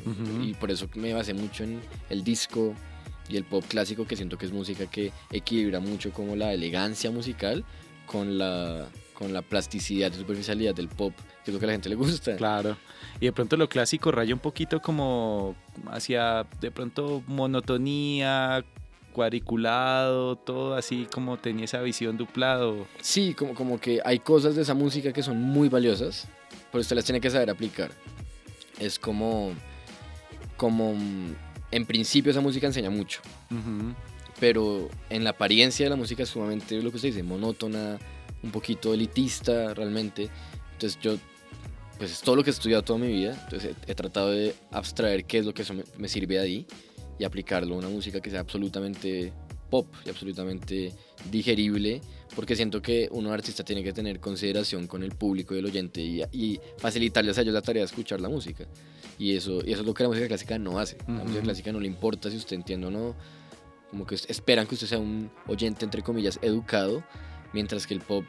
Y 0.43 0.55
por 0.55 0.71
eso 0.71 0.89
me 0.95 1.13
basé 1.13 1.35
mucho 1.35 1.65
en 1.65 1.81
el 2.11 2.25
disco 2.25 2.75
y 3.29 3.37
el 3.37 3.45
pop 3.45 3.65
clásico, 3.67 4.07
que 4.07 4.17
siento 4.17 4.37
que 4.39 4.47
es 4.47 4.53
música 4.53 4.87
que 4.87 5.13
equilibra 5.31 5.81
mucho 5.81 6.13
como 6.13 6.37
la 6.37 6.53
elegancia 6.53 7.11
musical 7.11 7.65
con 8.07 8.39
la, 8.39 8.87
con 9.15 9.33
la 9.33 9.43
plasticidad 9.43 10.13
y 10.13 10.17
superficialidad 10.17 10.75
del 10.75 10.89
pop, 10.89 11.15
que 11.45 11.51
es 11.51 11.55
lo 11.55 11.59
que 11.59 11.67
a 11.67 11.69
la 11.69 11.73
gente 11.73 11.89
le 11.89 11.95
gusta. 11.95 12.37
Claro. 12.37 12.77
Y 13.21 13.27
de 13.27 13.33
pronto 13.33 13.57
lo 13.57 13.69
clásico 13.69 14.11
raya 14.11 14.35
un 14.35 14.41
poquito 14.41 14.81
como 14.81 15.55
hacia 15.91 16.47
de 16.61 16.71
pronto 16.71 17.23
monotonía, 17.27 18.65
cuadriculado, 19.15 20.37
todo 20.37 20.75
así 20.75 21.07
como 21.11 21.39
tenía 21.39 21.65
esa 21.65 21.81
visión 21.81 22.19
duplado. 22.19 22.87
Sí, 23.01 23.33
como, 23.33 23.55
como 23.55 23.81
que 23.81 24.03
hay 24.05 24.19
cosas 24.19 24.57
de 24.57 24.63
esa 24.63 24.75
música 24.75 25.13
que 25.13 25.23
son 25.23 25.41
muy 25.41 25.71
valiosas, 25.71 26.29
pero 26.75 26.81
usted 26.81 26.97
las 26.97 27.05
tiene 27.05 27.21
que 27.21 27.31
saber 27.31 27.51
aplicar. 27.51 27.93
Es 28.81 28.99
como, 28.99 29.53
como, 30.57 30.93
en 31.71 31.87
principio 31.87 32.33
esa 32.33 32.41
música 32.41 32.67
enseña 32.67 32.91
mucho, 32.91 33.21
pero 34.41 34.89
en 35.09 35.23
la 35.23 35.31
apariencia 35.31 35.87
de 35.87 35.91
la 35.91 35.95
música 35.95 36.25
es 36.25 36.31
sumamente, 36.31 36.83
lo 36.83 36.91
que 36.91 36.97
usted 36.97 37.11
dice, 37.11 37.23
monótona, 37.23 37.97
un 38.43 38.51
poquito 38.51 38.93
elitista 38.93 39.73
realmente. 39.73 40.29
Entonces 40.73 40.99
yo, 41.01 41.15
pues 41.97 42.11
es 42.11 42.21
todo 42.23 42.35
lo 42.35 42.43
que 42.43 42.51
he 42.51 42.53
estudiado 42.53 42.83
toda 42.83 42.99
mi 42.99 43.07
vida, 43.07 43.39
entonces 43.45 43.77
he, 43.87 43.95
tratado 43.95 44.33
de 44.33 44.53
abstraer 44.73 45.27
qué 45.27 45.39
es 45.39 45.47
lo 45.47 45.55
que 45.55 45.63
eso 45.63 45.75
me, 45.75 45.85
me 45.97 46.09
sirve 46.09 46.41
ahí 46.41 46.67
y 47.21 47.25
aplicarlo 47.25 47.77
a 47.77 47.79
una 47.79 47.89
música 47.89 48.19
que 48.19 48.31
sea 48.31 48.41
absolutamente 48.41 49.33
pop 49.75 49.93
y 50.07 50.09
absolutamente 50.09 50.93
digerible, 51.33 52.01
porque 52.37 52.55
siento 52.55 52.81
que 52.81 53.09
uno 53.11 53.33
artista 53.33 53.65
tiene 53.65 53.83
que 53.83 53.93
tener 53.93 54.21
consideración 54.21 54.87
con 54.87 55.03
el 55.03 55.11
público 55.17 55.53
y 55.53 55.59
el 55.59 55.65
oyente 55.65 56.01
y, 56.01 56.23
y, 56.31 56.61
facilitarles 56.79 57.37
a 57.39 57.41
ellos 57.41 57.53
la 57.53 57.61
tarea 57.61 57.81
de 57.81 57.87
escuchar 57.87 58.21
la 58.21 58.29
música. 58.29 58.67
Y 59.19 59.35
eso, 59.35 59.63
y 59.67 59.73
eso 59.73 59.81
es 59.81 59.87
lo 59.87 59.93
que 59.93 60.05
la 60.05 60.11
música 60.11 60.29
clásica 60.29 60.61
no 60.61 60.79
hace. 60.79 60.97
La 61.09 61.25
música 61.25 61.43
clásica 61.43 61.73
no 61.73 61.81
le 61.81 61.89
importa 61.89 62.31
si 62.31 62.37
usted 62.37 62.55
entiende 62.55 62.87
o 62.87 62.93
no, 62.93 63.17
como 63.91 64.07
que 64.07 64.15
esperan 64.15 64.69
que 64.69 64.77
usted 64.77 64.87
sea 64.87 65.01
un 65.01 65.29
oyente, 65.49 65.85
entre 65.85 66.03
comillas, 66.03 66.39
educado, 66.41 67.03
mientras 67.53 67.85
que 67.89 67.95
el 67.95 68.01
pop 68.01 68.25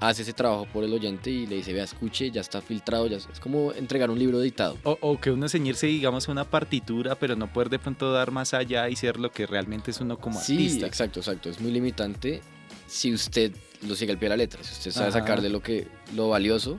hace 0.00 0.22
ese 0.22 0.32
trabajo 0.32 0.66
por 0.72 0.84
el 0.84 0.92
oyente 0.92 1.30
y 1.30 1.46
le 1.46 1.56
dice, 1.56 1.72
vea, 1.72 1.84
escuche, 1.84 2.30
ya 2.30 2.40
está 2.40 2.60
filtrado, 2.60 3.06
ya 3.06 3.16
es 3.16 3.40
como 3.40 3.72
entregar 3.72 4.10
un 4.10 4.18
libro 4.18 4.40
editado. 4.40 4.78
O, 4.84 5.20
que 5.20 5.30
uno 5.30 5.48
ceñirse, 5.48 5.86
digamos, 5.86 6.28
a 6.28 6.32
una 6.32 6.44
partitura, 6.44 7.14
pero 7.16 7.36
no 7.36 7.52
poder 7.52 7.70
de 7.70 7.78
pronto 7.78 8.12
dar 8.12 8.30
más 8.30 8.54
allá 8.54 8.88
y 8.88 8.96
ser 8.96 9.18
lo 9.18 9.30
que 9.30 9.46
realmente 9.46 9.90
es 9.90 10.00
uno 10.00 10.18
como 10.18 10.38
artista. 10.38 10.80
Sí, 10.80 10.84
exacto, 10.86 11.20
exacto. 11.20 11.50
Es 11.50 11.60
muy 11.60 11.72
limitante 11.72 12.42
si 12.86 13.12
usted 13.12 13.52
lo 13.86 13.94
sigue 13.94 14.12
al 14.12 14.18
pie 14.18 14.26
de 14.26 14.30
la 14.30 14.36
letra. 14.36 14.62
Si 14.62 14.72
usted 14.72 14.90
sabe 14.90 15.12
sacarle 15.12 15.48
lo, 15.48 15.60
que, 15.60 15.88
lo 16.14 16.28
valioso, 16.28 16.78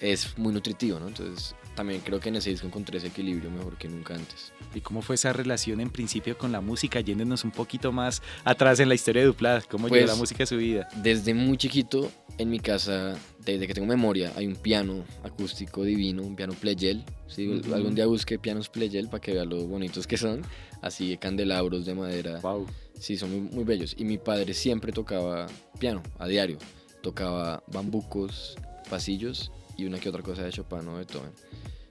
es 0.00 0.38
muy 0.38 0.52
nutritivo, 0.52 0.98
¿no? 0.98 1.08
Entonces, 1.08 1.54
también 1.78 2.00
creo 2.00 2.18
que 2.18 2.28
en 2.28 2.34
ese 2.34 2.50
disco 2.50 2.66
encontré 2.66 2.98
ese 2.98 3.06
equilibrio 3.06 3.52
mejor 3.52 3.78
que 3.78 3.88
nunca 3.88 4.16
antes. 4.16 4.52
¿Y 4.74 4.80
cómo 4.80 5.00
fue 5.00 5.14
esa 5.14 5.32
relación 5.32 5.80
en 5.80 5.90
principio 5.90 6.36
con 6.36 6.50
la 6.50 6.60
música? 6.60 7.00
Yéndonos 7.00 7.44
un 7.44 7.52
poquito 7.52 7.92
más 7.92 8.20
atrás 8.42 8.80
en 8.80 8.88
la 8.88 8.96
historia 8.96 9.22
de 9.22 9.28
Duplad, 9.28 9.62
¿cómo 9.62 9.86
llegó 9.86 10.00
la 10.00 10.06
pues, 10.06 10.18
música 10.18 10.42
a 10.42 10.46
su 10.46 10.56
vida? 10.56 10.88
Desde 10.96 11.34
muy 11.34 11.56
chiquito, 11.56 12.10
en 12.36 12.50
mi 12.50 12.58
casa, 12.58 13.16
desde 13.38 13.68
que 13.68 13.74
tengo 13.74 13.86
memoria, 13.86 14.32
hay 14.34 14.48
un 14.48 14.56
piano 14.56 15.04
acústico 15.22 15.84
divino, 15.84 16.24
un 16.24 16.34
piano 16.34 16.52
Pleyel. 16.54 17.04
¿sí? 17.28 17.62
Algún 17.72 17.94
día 17.94 18.06
busqué 18.06 18.40
pianos 18.40 18.68
Pleyel 18.68 19.06
para 19.06 19.20
que 19.20 19.34
vean 19.34 19.48
lo 19.48 19.64
bonitos 19.64 20.08
que 20.08 20.16
son, 20.16 20.42
así 20.82 21.10
de 21.10 21.18
candelabros 21.18 21.86
de 21.86 21.94
madera. 21.94 22.40
Wow. 22.40 22.66
Sí, 22.98 23.16
son 23.16 23.30
muy, 23.30 23.40
muy 23.52 23.62
bellos. 23.62 23.94
Y 23.96 24.04
mi 24.04 24.18
padre 24.18 24.52
siempre 24.52 24.90
tocaba 24.90 25.46
piano 25.78 26.02
a 26.18 26.26
diario. 26.26 26.58
Tocaba 27.02 27.62
bambucos, 27.68 28.56
pasillos 28.90 29.52
y 29.78 29.86
una 29.86 29.98
que 29.98 30.08
otra 30.10 30.22
cosa 30.22 30.42
de 30.42 30.50
Chopin 30.50 30.86
o 30.88 30.96
Beethoven. 30.96 31.30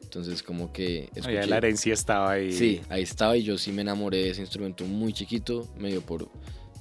Entonces 0.04 0.44
como 0.44 0.72
que... 0.72 1.10
Escuché, 1.16 1.48
la 1.48 1.58
herencia 1.58 1.94
estaba 1.94 2.32
ahí. 2.32 2.52
Sí, 2.52 2.82
ahí 2.90 3.04
estaba 3.04 3.36
y 3.36 3.44
yo 3.44 3.58
sí 3.58 3.72
me 3.72 3.82
enamoré 3.82 4.18
de 4.18 4.30
ese 4.32 4.42
instrumento 4.42 4.86
muy 4.86 5.14
chiquito, 5.14 5.68
medio 5.78 6.02
por... 6.02 6.30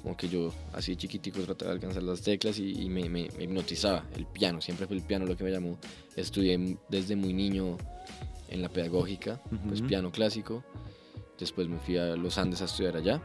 Como 0.03 0.17
que 0.17 0.29
yo 0.29 0.53
así 0.73 0.95
chiquitico 0.95 1.41
trataba 1.41 1.71
de 1.73 1.77
alcanzar 1.77 2.03
las 2.03 2.23
teclas 2.23 2.59
y, 2.61 2.89
me, 2.89 3.09
me, 3.09 3.23
hipnotizaba. 3.23 4.05
El 4.15 4.27
piano, 4.27 4.61
siempre 4.61 4.87
fue 4.87 4.97
el 4.97 5.03
piano 5.03 5.27
lo 5.27 5.37
que 5.37 5.43
me 5.43 5.51
llamó. 5.51 5.79
Estudié 6.15 6.77
desde 6.89 7.17
muy 7.17 7.33
niño 7.33 7.77
en 8.49 8.63
la 8.63 8.69
pedagógica, 8.69 9.41
pues 9.67 9.83
piano 9.83 10.13
clásico. 10.13 10.63
Después 11.39 11.69
me 11.69 11.79
fui 11.79 11.99
a 11.99 12.15
los 12.15 12.39
Andes 12.39 12.63
a 12.63 12.67
estudiar 12.67 12.97
allá 12.97 13.21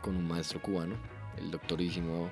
con 0.00 0.16
un 0.16 0.26
maestro 0.26 0.62
cubano, 0.62 0.96
el 1.36 1.50
doctorísimo 1.50 2.30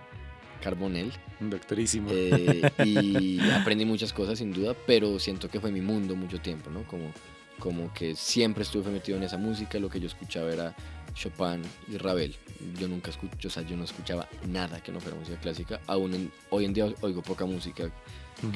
Carbonell. 0.65 1.13
Un 1.41 1.51
doctorísimo. 1.51 2.09
Eh, 2.11 2.71
y 2.85 3.39
aprendí 3.53 3.85
muchas 3.85 4.15
cosas 4.15 4.39
sin 4.39 4.51
duda, 4.51 4.75
pero 4.87 5.19
siento 5.19 5.51
que 5.51 5.61
fue 5.61 5.71
mi 5.71 5.83
mundo 5.83 6.17
mucho 6.17 6.41
tiempo, 6.41 6.71
¿no? 6.71 6.85
Como, 6.85 7.13
como 7.59 7.93
que 7.93 8.17
siempre 8.17 8.63
estuve 8.63 8.91
metido 8.91 9.19
en 9.19 9.25
esa 9.25 9.37
música, 9.37 9.79
lo 9.79 9.91
que 9.91 10.01
yo 10.01 10.07
escuchaba 10.07 10.51
era 10.51 10.75
Chopin 11.13 11.61
y 11.93 11.99
Ravel. 11.99 12.35
Yo 12.81 12.89
nunca 12.89 13.11
escucho, 13.11 13.49
o 13.49 13.51
sea, 13.51 13.63
yo 13.63 13.77
no 13.77 13.85
escuchaba 13.85 14.27
nada 14.49 14.83
que 14.83 14.91
no 14.91 15.01
fuera 15.01 15.19
música 15.19 15.39
clásica. 15.39 15.81
Aún 15.87 16.33
hoy 16.49 16.65
en 16.65 16.73
día 16.73 16.87
oigo 17.03 17.21
poca 17.21 17.45
música 17.45 17.91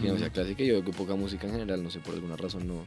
que 0.01 0.09
no 0.09 0.19
sea 0.19 0.31
clásica 0.31 0.63
y 0.63 0.71
oigo 0.71 0.91
poca 0.93 1.15
música 1.15 1.47
en 1.47 1.53
general, 1.53 1.83
no 1.83 1.91
sé, 1.91 2.01
por 2.01 2.15
alguna 2.15 2.37
razón 2.37 2.67
no, 2.67 2.87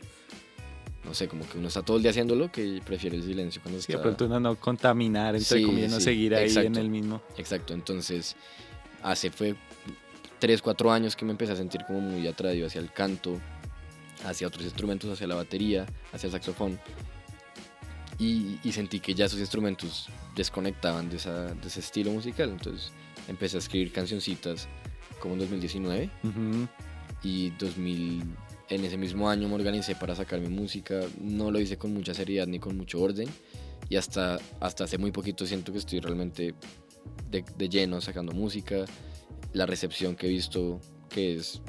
no 1.05 1.13
sé, 1.13 1.27
como 1.27 1.47
que 1.47 1.59
uno 1.59 1.67
está 1.67 1.83
todo 1.83 1.97
el 1.97 2.03
día 2.03 2.09
haciéndolo 2.11 2.51
que 2.51 2.81
prefiere 2.83 3.17
el 3.17 3.23
silencio 3.23 3.61
cuando 3.61 3.81
sí, 3.81 3.93
de 3.93 3.99
pronto 3.99 4.25
uno 4.25 4.39
no 4.39 4.55
contaminar, 4.55 5.35
entre 5.35 5.63
comillas, 5.63 5.91
no 5.91 5.99
seguir 5.99 6.33
ahí 6.35 6.53
en 6.57 6.75
el 6.75 6.89
mismo. 6.89 7.21
Exacto, 7.37 7.73
entonces 7.73 8.35
hace 9.03 9.31
fue 9.31 9.55
3, 10.39 10.61
4 10.61 10.91
años 10.91 11.15
que 11.15 11.25
me 11.25 11.31
empecé 11.31 11.53
a 11.53 11.55
sentir 11.55 11.85
como 11.85 12.01
muy 12.01 12.27
atraído 12.27 12.67
hacia 12.67 12.81
el 12.81 12.91
canto, 12.91 13.39
hacia 14.25 14.47
otros 14.47 14.63
instrumentos, 14.63 15.09
hacia 15.11 15.27
la 15.27 15.35
batería, 15.35 15.85
hacia 16.11 16.27
el 16.27 16.31
saxofón. 16.33 16.79
Y, 18.19 18.59
sentí 18.71 18.99
que 18.99 19.15
ya 19.15 19.25
esos 19.25 19.39
instrumentos 19.39 20.07
desconectaban 20.35 21.09
de, 21.09 21.17
esa, 21.17 21.55
de, 21.55 21.67
ese 21.67 21.79
estilo 21.79 22.11
musical. 22.11 22.51
Entonces 22.51 22.91
empecé 23.27 23.57
a 23.57 23.59
escribir 23.59 23.91
cancioncitas 23.91 24.67
como 25.19 25.33
en 25.33 25.39
2019. 25.39 26.09
Y 27.23 27.49
2000, 27.51 28.23
en 28.69 28.85
ese 28.85 28.97
mismo 28.97 29.27
año 29.27 29.47
me 29.47 29.55
organicé 29.55 29.95
para 29.95 30.15
sacar 30.15 30.39
mi 30.39 30.49
música. 30.49 31.01
No 31.19 31.49
lo 31.49 31.59
hice 31.59 31.77
con 31.77 31.93
mucha 31.93 32.13
seriedad 32.13 32.45
ni 32.45 32.59
con 32.59 32.77
mucho 32.77 33.01
orden. 33.01 33.27
Y 33.89 33.95
hasta, 33.95 34.37
hasta 34.59 34.83
hace 34.83 34.99
muy 34.99 35.11
poquito 35.11 35.47
siento 35.47 35.71
que 35.71 35.79
estoy 35.79 35.99
realmente 35.99 36.53
de, 37.29 37.69
lleno 37.69 38.01
sacando 38.01 38.33
música. 38.33 38.85
La 39.53 39.65
recepción 39.65 40.15
que 40.15 40.27
he 40.27 40.29
visto, 40.29 40.79
que 41.09 41.35
es 41.35 41.61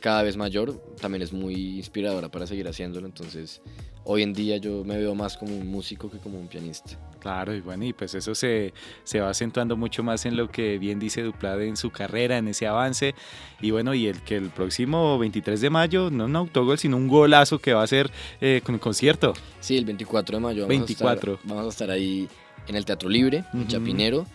cada 0.00 0.22
vez 0.22 0.36
mayor, 0.36 0.78
también 1.00 1.22
es 1.22 1.32
muy 1.32 1.76
inspiradora 1.76 2.30
para 2.30 2.46
seguir 2.46 2.66
haciéndolo. 2.68 3.06
Entonces, 3.06 3.62
hoy 4.04 4.22
en 4.22 4.32
día 4.32 4.56
yo 4.58 4.84
me 4.84 4.98
veo 4.98 5.14
más 5.14 5.36
como 5.36 5.56
un 5.56 5.66
músico 5.66 6.10
que 6.10 6.18
como 6.18 6.38
un 6.38 6.48
pianista. 6.48 6.98
Claro, 7.20 7.54
y 7.54 7.60
bueno, 7.60 7.84
y 7.86 7.92
pues 7.94 8.14
eso 8.14 8.34
se, 8.34 8.74
se 9.02 9.20
va 9.20 9.30
acentuando 9.30 9.76
mucho 9.76 10.02
más 10.02 10.26
en 10.26 10.36
lo 10.36 10.50
que 10.50 10.78
bien 10.78 10.98
dice 10.98 11.22
Duplade 11.22 11.68
en 11.68 11.76
su 11.76 11.90
carrera, 11.90 12.36
en 12.36 12.48
ese 12.48 12.66
avance. 12.66 13.14
Y 13.62 13.70
bueno, 13.70 13.94
y 13.94 14.06
el 14.06 14.22
que 14.22 14.36
el 14.36 14.50
próximo 14.50 15.18
23 15.18 15.60
de 15.60 15.70
mayo, 15.70 16.10
no 16.10 16.26
un 16.26 16.36
autogol, 16.36 16.78
sino 16.78 16.96
un 16.96 17.08
golazo 17.08 17.58
que 17.60 17.72
va 17.72 17.82
a 17.82 17.86
ser 17.86 18.10
eh, 18.40 18.60
con 18.62 18.74
el 18.74 18.80
concierto. 18.80 19.32
Sí, 19.60 19.78
el 19.78 19.86
24 19.86 20.36
de 20.36 20.42
mayo. 20.42 20.62
Vamos 20.62 20.68
24. 20.68 21.32
A 21.32 21.34
estar, 21.36 21.48
vamos 21.48 21.66
a 21.66 21.68
estar 21.70 21.90
ahí 21.90 22.28
en 22.66 22.76
el 22.76 22.84
Teatro 22.84 23.08
Libre, 23.08 23.44
en 23.54 23.68
Chapinero. 23.68 24.26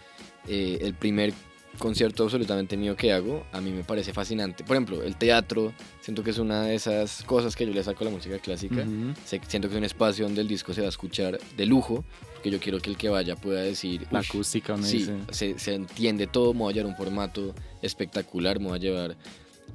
Eh, 0.47 0.79
el 0.81 0.93
primer 0.93 1.33
concierto 1.77 2.23
absolutamente 2.23 2.77
mío 2.77 2.95
que 2.95 3.11
hago, 3.11 3.45
a 3.51 3.61
mí 3.61 3.71
me 3.71 3.83
parece 3.83 4.13
fascinante. 4.13 4.63
Por 4.63 4.75
ejemplo, 4.75 5.01
el 5.01 5.15
teatro, 5.15 5.73
siento 6.01 6.23
que 6.23 6.31
es 6.31 6.37
una 6.37 6.63
de 6.63 6.75
esas 6.75 7.23
cosas 7.23 7.55
que 7.55 7.65
yo 7.65 7.73
le 7.73 7.83
saco 7.83 8.03
a 8.03 8.05
la 8.05 8.11
música 8.11 8.37
clásica. 8.39 8.85
Siento 9.25 9.69
que 9.69 9.75
es 9.75 9.77
un 9.77 9.83
espacio 9.83 10.25
donde 10.25 10.41
el 10.41 10.47
disco 10.47 10.73
se 10.73 10.81
va 10.81 10.87
a 10.87 10.89
escuchar 10.89 11.39
de 11.57 11.65
lujo, 11.65 12.03
porque 12.33 12.51
yo 12.51 12.59
quiero 12.59 12.79
que 12.79 12.89
el 12.89 12.97
que 12.97 13.09
vaya 13.09 13.35
pueda 13.35 13.61
decir... 13.61 14.07
La 14.11 14.19
acústica, 14.19 14.77
sí, 14.81 15.09
se, 15.31 15.57
se, 15.57 15.73
entiende 15.73 16.27
todo, 16.27 16.53
me 16.53 16.59
voy 16.59 16.73
a 16.73 16.75
llevar 16.75 16.91
un 16.91 16.97
formato 16.97 17.55
espectacular, 17.81 18.59
me 18.59 18.67
voy 18.67 18.75
a 18.75 18.81
llevar 18.81 19.15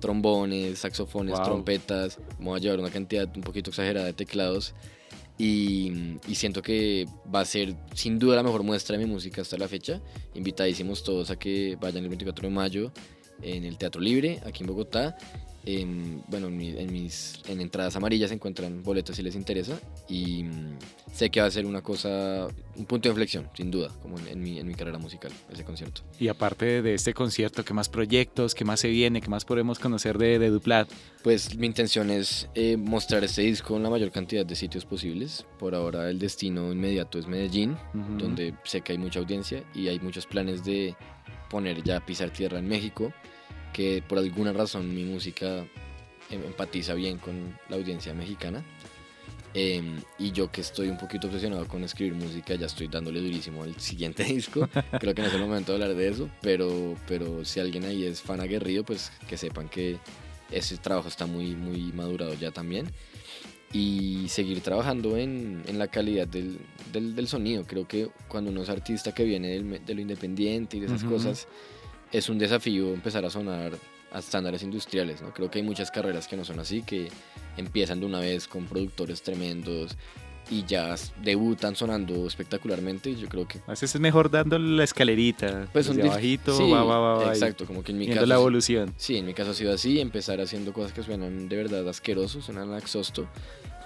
trombones, 0.01 0.81
saxofones, 0.81 1.41
trompetas, 1.43 2.19
me 2.39 2.47
voy 2.47 2.59
a 2.59 2.63
llevar 2.63 2.81
una 2.81 2.91
cantidad 2.91 3.29
un 3.35 3.43
poquito 3.43 3.71
exagerada 3.71 4.07
de 4.07 4.13
teclados 4.13 4.75
y, 5.37 6.19
siento 6.33 6.63
que 6.63 7.07
va 7.33 7.41
a 7.41 7.45
ser 7.45 7.75
sin 7.95 8.19
duda 8.19 8.37
la 8.37 8.43
mejor 8.43 8.63
muestra 8.63 8.97
de 8.97 9.05
mi 9.05 9.11
música 9.11 9.43
hasta 9.43 9.57
la 9.57 9.69
fecha. 9.69 10.01
Invitadísimos 10.35 11.03
todos 11.03 11.31
a 11.31 11.37
que 11.37 11.77
vayan 11.81 12.05
el 12.05 12.09
24 12.09 12.49
de 12.49 12.55
mayo 12.55 12.93
en 13.43 13.65
el 13.65 13.77
Teatro 13.77 14.01
Libre, 14.01 14.41
aquí 14.47 14.63
en 14.63 14.69
Bogotá. 14.69 15.17
En, 15.67 16.23
bueno, 16.29 16.49
en, 16.49 16.93
mis 16.93 17.41
en 17.49 17.61
entradas 17.61 17.97
amarillas 17.97 18.29
se 18.29 18.35
encuentran 18.35 18.83
boletos 18.83 19.17
si 19.17 19.23
les 19.23 19.35
interesa 19.35 19.79
y 20.09 20.45
mm, 20.45 20.79
sé 21.13 21.31
que 21.31 21.41
va 21.41 21.47
a 21.47 21.51
ser 21.51 21.67
una 21.67 21.83
cosa, 21.83 22.49
un 22.77 22.85
punto 22.87 23.09
de 23.09 23.11
inflexión, 23.11 23.49
sin 23.55 23.71
duda, 23.71 23.91
como 24.03 24.19
en, 24.19 24.43
mi, 24.43 24.59
en 24.59 24.67
mi 24.67 24.75
carrera 24.75 24.99
musical, 24.99 25.33
ese 25.51 25.65
concierto. 25.65 26.03
Y 26.19 26.29
aparte 26.29 26.83
de 26.83 26.95
este 26.95 27.15
concierto, 27.15 27.65
¿qué 27.65 27.73
más 27.73 27.89
proyectos, 27.89 28.55
qué 28.55 28.65
más 28.65 28.81
se 28.81 28.89
viene, 28.89 29.21
qué 29.21 29.29
más 29.29 29.45
podemos 29.45 29.79
conocer 29.79 30.19
de, 30.19 30.39
de 30.39 30.51
Duplat? 30.51 30.89
Pues 31.23 31.57
mi 31.57 31.67
intención 31.67 32.11
es 32.11 32.49
eh, 32.55 32.77
mostrar 32.77 33.25
este 33.25 33.43
disco 33.43 33.77
en 33.77 33.83
la 33.83 33.91
mayor 33.91 34.11
cantidad 34.11 34.45
de 34.45 34.55
sitios 34.55 34.85
posibles. 34.85 35.47
Por 35.59 35.75
ahora 35.75 36.11
el 36.11 36.19
destino 36.19 36.73
inmediato 36.73 37.19
es 37.19 37.27
Medellín, 37.27 37.77
donde 38.19 38.55
sé 38.65 38.83
que 38.83 38.93
hay 38.93 38.99
mucha 38.99 39.21
audiencia 39.21 39.65
y 39.75 39.89
hay 39.89 39.99
muchos 40.01 40.27
planes 40.27 40.65
de 40.65 40.95
poner 41.49 41.83
ya 41.83 42.05
pisar 42.05 42.31
tierra 42.31 42.59
en 42.59 42.67
México 42.67 43.13
que 43.75 44.03
por 44.09 44.19
alguna 44.19 44.53
razón 44.53 44.95
mi 44.95 45.05
música 45.05 45.67
em, 46.31 46.43
empatiza 46.45 46.95
bien 46.95 47.19
con 47.19 47.59
la 47.69 47.77
audiencia 47.77 48.15
mexicana. 48.15 48.65
Em, 49.53 50.01
y 50.19 50.33
yo 50.33 50.51
que 50.51 50.63
estoy 50.63 50.89
un 50.89 50.97
poquito 50.99 51.27
obsesionado 51.27 51.69
con 51.69 51.85
escribir 51.85 52.15
música, 52.15 52.55
ya 52.55 52.67
estoy 52.67 52.89
dándole 52.89 53.21
durísimo 53.21 53.63
al 53.63 53.79
siguiente 53.79 54.25
disco. 54.35 54.69
Creo 54.99 55.15
que 55.15 55.23
no 55.23 55.29
es 55.29 55.35
el 55.35 55.41
momento 55.41 55.73
de 55.73 55.83
hablar 55.83 55.97
de 55.97 56.09
eso, 56.09 56.31
pero, 56.41 56.95
pero 57.07 57.45
si 57.45 57.61
alguien 57.61 57.85
ahí 57.85 58.05
es 58.05 58.23
fan 58.23 58.41
aguerrido, 58.41 58.85
pues 58.85 59.13
que 59.29 59.37
sepan 59.37 59.69
que 59.69 59.99
ese 60.51 60.77
trabajo 60.77 61.09
está 61.09 61.27
muy, 61.27 61.55
muy 61.55 61.93
madurado 61.93 62.35
ya 62.35 62.53
también. 62.53 62.87
Y 63.73 64.29
seguir 64.29 64.61
trabajando 64.61 65.17
en, 65.17 65.65
en 65.67 65.81
la 65.81 65.89
calidad 65.89 66.29
del, 66.29 66.59
del, 66.93 67.17
del, 67.17 67.27
sonido. 67.27 67.65
Creo 67.67 67.89
que 67.89 68.09
cuando 68.29 68.53
uno 68.53 68.63
es 68.63 68.69
artista 68.69 69.13
que 69.13 69.25
viene 69.25 69.49
de 69.49 69.95
lo 69.95 70.01
independiente 70.01 70.77
y 70.77 70.81
de 70.81 70.87
esas 70.87 71.03
cosas, 71.03 71.49
es 72.15 72.29
un 72.29 72.39
desafío 72.39 72.95
empezar 72.95 73.25
a 73.25 73.31
sonar 73.31 73.73
a 74.13 74.21
estándares 74.21 74.63
industriales, 74.63 75.21
¿no? 75.21 75.35
Creo 75.35 75.51
que 75.51 75.59
hay 75.59 75.65
muchas 75.65 75.91
carreras 75.91 76.29
que 76.29 76.37
no 76.37 76.45
son 76.45 76.61
así, 76.61 76.83
que 76.83 77.09
empiezan 77.57 77.99
de 77.99 78.07
una 78.07 78.21
vez 78.21 78.47
con 78.47 78.67
productores 78.67 79.21
tremendos 79.23 79.97
y 80.49 80.65
ya 80.65 80.95
debutan 81.23 81.75
sonando 81.75 82.29
espectacularmente 82.29 83.11
y 83.11 83.17
yo 83.17 83.29
creo 83.29 83.49
que... 83.49 83.59
A 83.67 83.73
veces 83.73 83.93
es 83.97 84.01
mejor 84.01 84.31
dándole 84.31 84.77
la 84.77 84.85
escalerita, 84.85 85.69
pues 85.73 85.89
un 85.89 85.99
bajito, 86.07 86.57
sí, 86.57 86.71
va, 86.71 86.85
va, 86.85 86.99
va, 86.99 87.33
Exacto, 87.33 87.67
como 87.67 87.83
que 87.83 87.91
en 87.91 87.99
mi 87.99 88.07
caso... 88.07 88.27
la 88.27 88.37
evolución. 88.37 88.95
Sí, 88.97 89.17
en 89.17 89.27
mi 89.27 89.35
caso 89.35 89.51
ha 89.51 89.55
sido 89.55 89.75
así, 89.75 89.99
empezar 89.99 90.41
haciendo 90.41 90.73
cosas 90.73 90.93
que 90.93 91.03
suenan 91.03 91.49
de 91.49 91.57
verdad 91.57 91.89
asquerosos, 91.89 92.45
suenan 92.45 92.73
a 92.75 92.79
exhausto, 92.79 93.27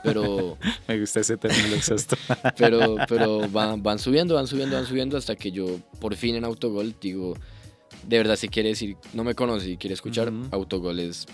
pero... 0.05 0.59
Me 0.87 1.01
gusta 1.01 1.21
ese 1.21 1.39
término 1.39 1.77
exhausto. 1.77 2.17
pero 2.59 2.97
pero 3.09 3.49
van, 3.49 3.83
van 3.83 3.99
subiendo, 3.99 4.35
van 4.35 4.47
subiendo, 4.47 4.77
van 4.77 4.85
subiendo 4.85 5.17
hasta 5.17 5.35
que 5.35 5.51
yo 5.51 5.79
por 5.99 6.15
fin 6.15 6.35
en 6.35 6.45
Autogol 6.45 6.95
digo 7.01 7.35
de 8.07 8.19
verdad 8.19 8.37
si 8.37 8.49
quiere 8.49 8.71
decir, 8.71 8.97
no 9.13 9.25
me 9.25 9.35
conoce 9.35 9.71
y 9.71 9.77
quiere 9.77 9.95
escuchar, 9.95 10.33
Autogol 10.51 11.01
es, 11.01 11.27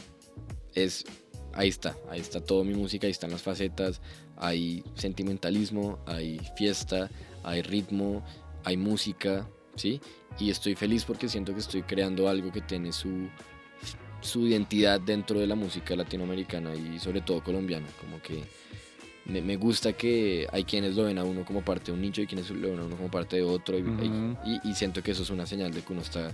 ahí 1.53 1.69
está, 1.69 1.97
ahí 2.11 2.21
está 2.21 2.41
toda 2.41 2.65
mi 2.65 2.75
música, 2.75 3.07
ahí 3.07 3.11
están 3.11 3.31
las 3.31 3.43
facetas, 3.43 4.01
hay 4.37 4.83
sentimentalismo, 4.95 5.99
hay 6.07 6.41
fiesta, 6.57 7.11
hay 7.43 7.63
ritmo, 7.63 8.25
hay 8.65 8.77
música, 8.77 9.49
¿sí? 9.77 10.01
Y 10.39 10.51
estoy 10.51 10.75
feliz 10.75 11.05
porque 11.05 11.29
siento 11.29 11.53
que 11.53 11.61
estoy 11.61 11.83
creando 11.83 12.29
algo 12.29 12.51
que 12.51 12.61
tiene 12.61 12.93
su, 12.93 13.29
su 14.21 14.47
identidad 14.47 15.01
dentro 15.01 15.39
de 15.39 15.47
la 15.47 15.55
música 15.55 15.95
latinoamericana 15.95 16.75
y 16.75 16.99
sobre 16.99 17.21
todo 17.21 17.43
colombiana, 17.43 17.87
como 18.01 18.21
que 18.21 18.43
me, 19.27 19.57
gusta 19.57 19.93
que 19.95 20.47
hay 20.53 20.65
quienes 20.65 20.97
lo 20.97 21.05
ven 21.05 21.19
a 21.19 21.25
uno 21.25 21.45
como 21.45 21.63
parte 21.63 21.87
de 21.87 21.93
un 21.93 22.03
nicho 22.03 22.23
y 22.23 22.27
quienes 22.27 22.51
lo 22.51 22.71
ven 22.71 22.79
a 22.81 22.85
uno 22.85 22.97
como 22.97 23.11
parte 23.11 23.37
de 23.37 23.43
otro 23.43 23.79
y, 23.79 24.75
siento 24.75 25.03
que 25.03 25.13
eso 25.13 25.23
es 25.23 25.31
una 25.31 25.47
señal 25.47 25.73
de 25.73 25.83
que 25.83 25.93
uno 25.93 26.03
está 26.03 26.33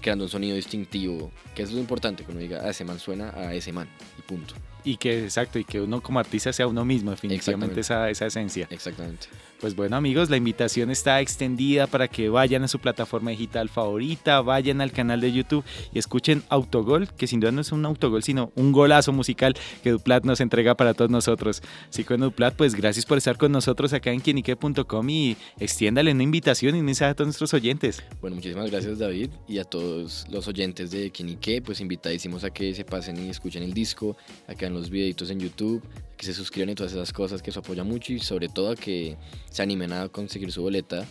creando 0.00 0.24
un 0.24 0.30
sonido 0.30 0.56
distintivo, 0.56 1.32
que 1.54 1.62
es 1.62 1.72
lo 1.72 1.80
importante, 1.80 2.24
que 2.24 2.30
uno 2.30 2.40
diga, 2.40 2.60
a 2.60 2.66
ah, 2.66 2.70
ese 2.70 2.84
man 2.84 2.98
suena 2.98 3.30
a 3.30 3.52
ese 3.54 3.72
man 3.72 3.88
y 4.18 4.22
punto. 4.22 4.54
Y 4.84 4.96
que, 4.96 5.24
exacto, 5.24 5.58
y 5.58 5.64
que 5.64 5.80
uno 5.80 6.00
como 6.00 6.20
artista 6.20 6.52
sea 6.52 6.66
uno 6.66 6.84
mismo, 6.84 7.10
definitivamente 7.10 7.80
esa, 7.80 8.08
esa 8.08 8.26
esencia. 8.26 8.66
Exactamente. 8.70 9.26
Pues 9.60 9.76
bueno 9.76 9.94
amigos, 9.96 10.30
la 10.30 10.38
invitación 10.38 10.90
está 10.90 11.20
extendida 11.20 11.86
para 11.86 12.08
que 12.08 12.30
vayan 12.30 12.64
a 12.64 12.68
su 12.68 12.78
plataforma 12.78 13.30
digital 13.30 13.68
favorita, 13.68 14.40
vayan 14.40 14.80
al 14.80 14.90
canal 14.90 15.20
de 15.20 15.32
YouTube 15.32 15.66
y 15.92 15.98
escuchen 15.98 16.42
Autogol, 16.48 17.12
que 17.12 17.26
sin 17.26 17.40
duda 17.40 17.52
no 17.52 17.60
es 17.60 17.70
un 17.70 17.84
autogol, 17.84 18.22
sino 18.22 18.52
un 18.54 18.72
golazo 18.72 19.12
musical 19.12 19.54
que 19.82 19.90
Duplat 19.90 20.24
nos 20.24 20.40
entrega 20.40 20.76
para 20.76 20.94
todos 20.94 21.10
nosotros. 21.10 21.62
Así 21.90 22.04
que 22.04 22.16
Duplat, 22.16 22.54
pues 22.54 22.74
gracias 22.74 23.04
por 23.04 23.18
estar 23.18 23.36
con 23.36 23.52
nosotros 23.52 23.92
acá 23.92 24.10
en 24.12 24.20
quienique.com 24.20 25.10
y 25.10 25.36
extiéndale 25.58 26.12
una 26.12 26.22
invitación 26.22 26.74
y 26.74 26.78
un 26.78 26.86
mensaje 26.86 27.10
a 27.10 27.14
todos 27.14 27.26
nuestros 27.26 27.52
oyentes. 27.52 28.02
Bueno, 28.22 28.36
muchísimas 28.36 28.70
gracias 28.70 28.98
David 28.98 29.28
y 29.46 29.58
a 29.58 29.64
todos 29.64 30.24
los 30.30 30.48
oyentes 30.48 30.90
de 30.90 31.10
Quienique, 31.10 31.60
pues 31.60 31.82
invitadísimos 31.82 32.44
a 32.44 32.50
que 32.50 32.74
se 32.74 32.86
pasen 32.86 33.22
y 33.22 33.28
escuchen 33.28 33.62
el 33.62 33.74
disco, 33.74 34.16
acá 34.48 34.68
en 34.68 34.72
los 34.72 34.88
videitos 34.88 35.28
en 35.28 35.38
YouTube, 35.38 35.82
que 36.20 36.26
se 36.26 36.34
suscriban 36.34 36.68
y 36.68 36.74
todas 36.74 36.92
esas 36.92 37.14
cosas, 37.14 37.40
que 37.40 37.48
eso 37.48 37.60
apoya 37.60 37.82
mucho 37.82 38.12
y 38.12 38.18
sobre 38.18 38.48
todo 38.48 38.72
a 38.72 38.76
que 38.76 39.16
se 39.50 39.62
animen 39.62 39.92
a 39.92 40.08
conseguir 40.08 40.50
su 40.52 40.62
boleta 40.62 41.06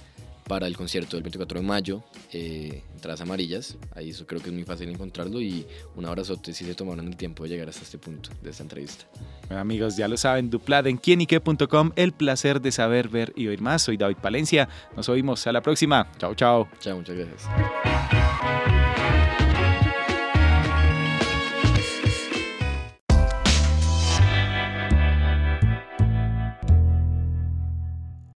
para 0.50 0.66
el 0.66 0.76
concierto 0.76 1.16
del 1.16 1.22
24 1.24 1.60
de 1.60 1.66
mayo, 1.66 2.04
eh, 2.34 2.82
entradas 2.96 3.22
amarillas, 3.22 3.78
ahí 3.96 4.10
eso 4.10 4.26
creo 4.26 4.42
que 4.42 4.50
es 4.50 4.54
muy 4.54 4.64
fácil 4.64 4.90
encontrarlo 4.90 5.40
y 5.40 5.68
un 5.96 6.06
abrazote 6.06 6.54
si 6.54 6.66
se 6.66 6.74
tomaron 6.74 7.08
el 7.08 7.16
tiempo 7.16 7.44
de 7.44 7.50
llegar 7.50 7.70
hasta 7.70 7.84
este 7.84 8.00
punto 8.00 8.32
de 8.42 8.50
esta 8.50 8.64
entrevista. 8.64 9.06
Bueno, 9.48 9.62
amigos, 9.62 9.96
ya 9.96 10.08
lo 10.08 10.18
saben, 10.18 10.50
duplad 10.50 10.88
en 10.88 10.98
quienique.com, 10.98 11.92
el 11.96 12.14
placer 12.14 12.62
de 12.62 12.72
saber, 12.72 13.10
ver 13.10 13.32
y 13.36 13.48
oír 13.48 13.62
más. 13.62 13.84
Soy 13.84 13.96
David 13.96 14.18
Palencia, 14.18 14.68
nos 14.98 15.08
oímos, 15.08 15.46
a 15.46 15.52
la 15.52 15.62
próxima, 15.62 16.12
chao, 16.18 16.34
chao. 16.34 16.68
Chao, 16.80 16.98
muchas 16.98 17.16
gracias. 17.16 18.79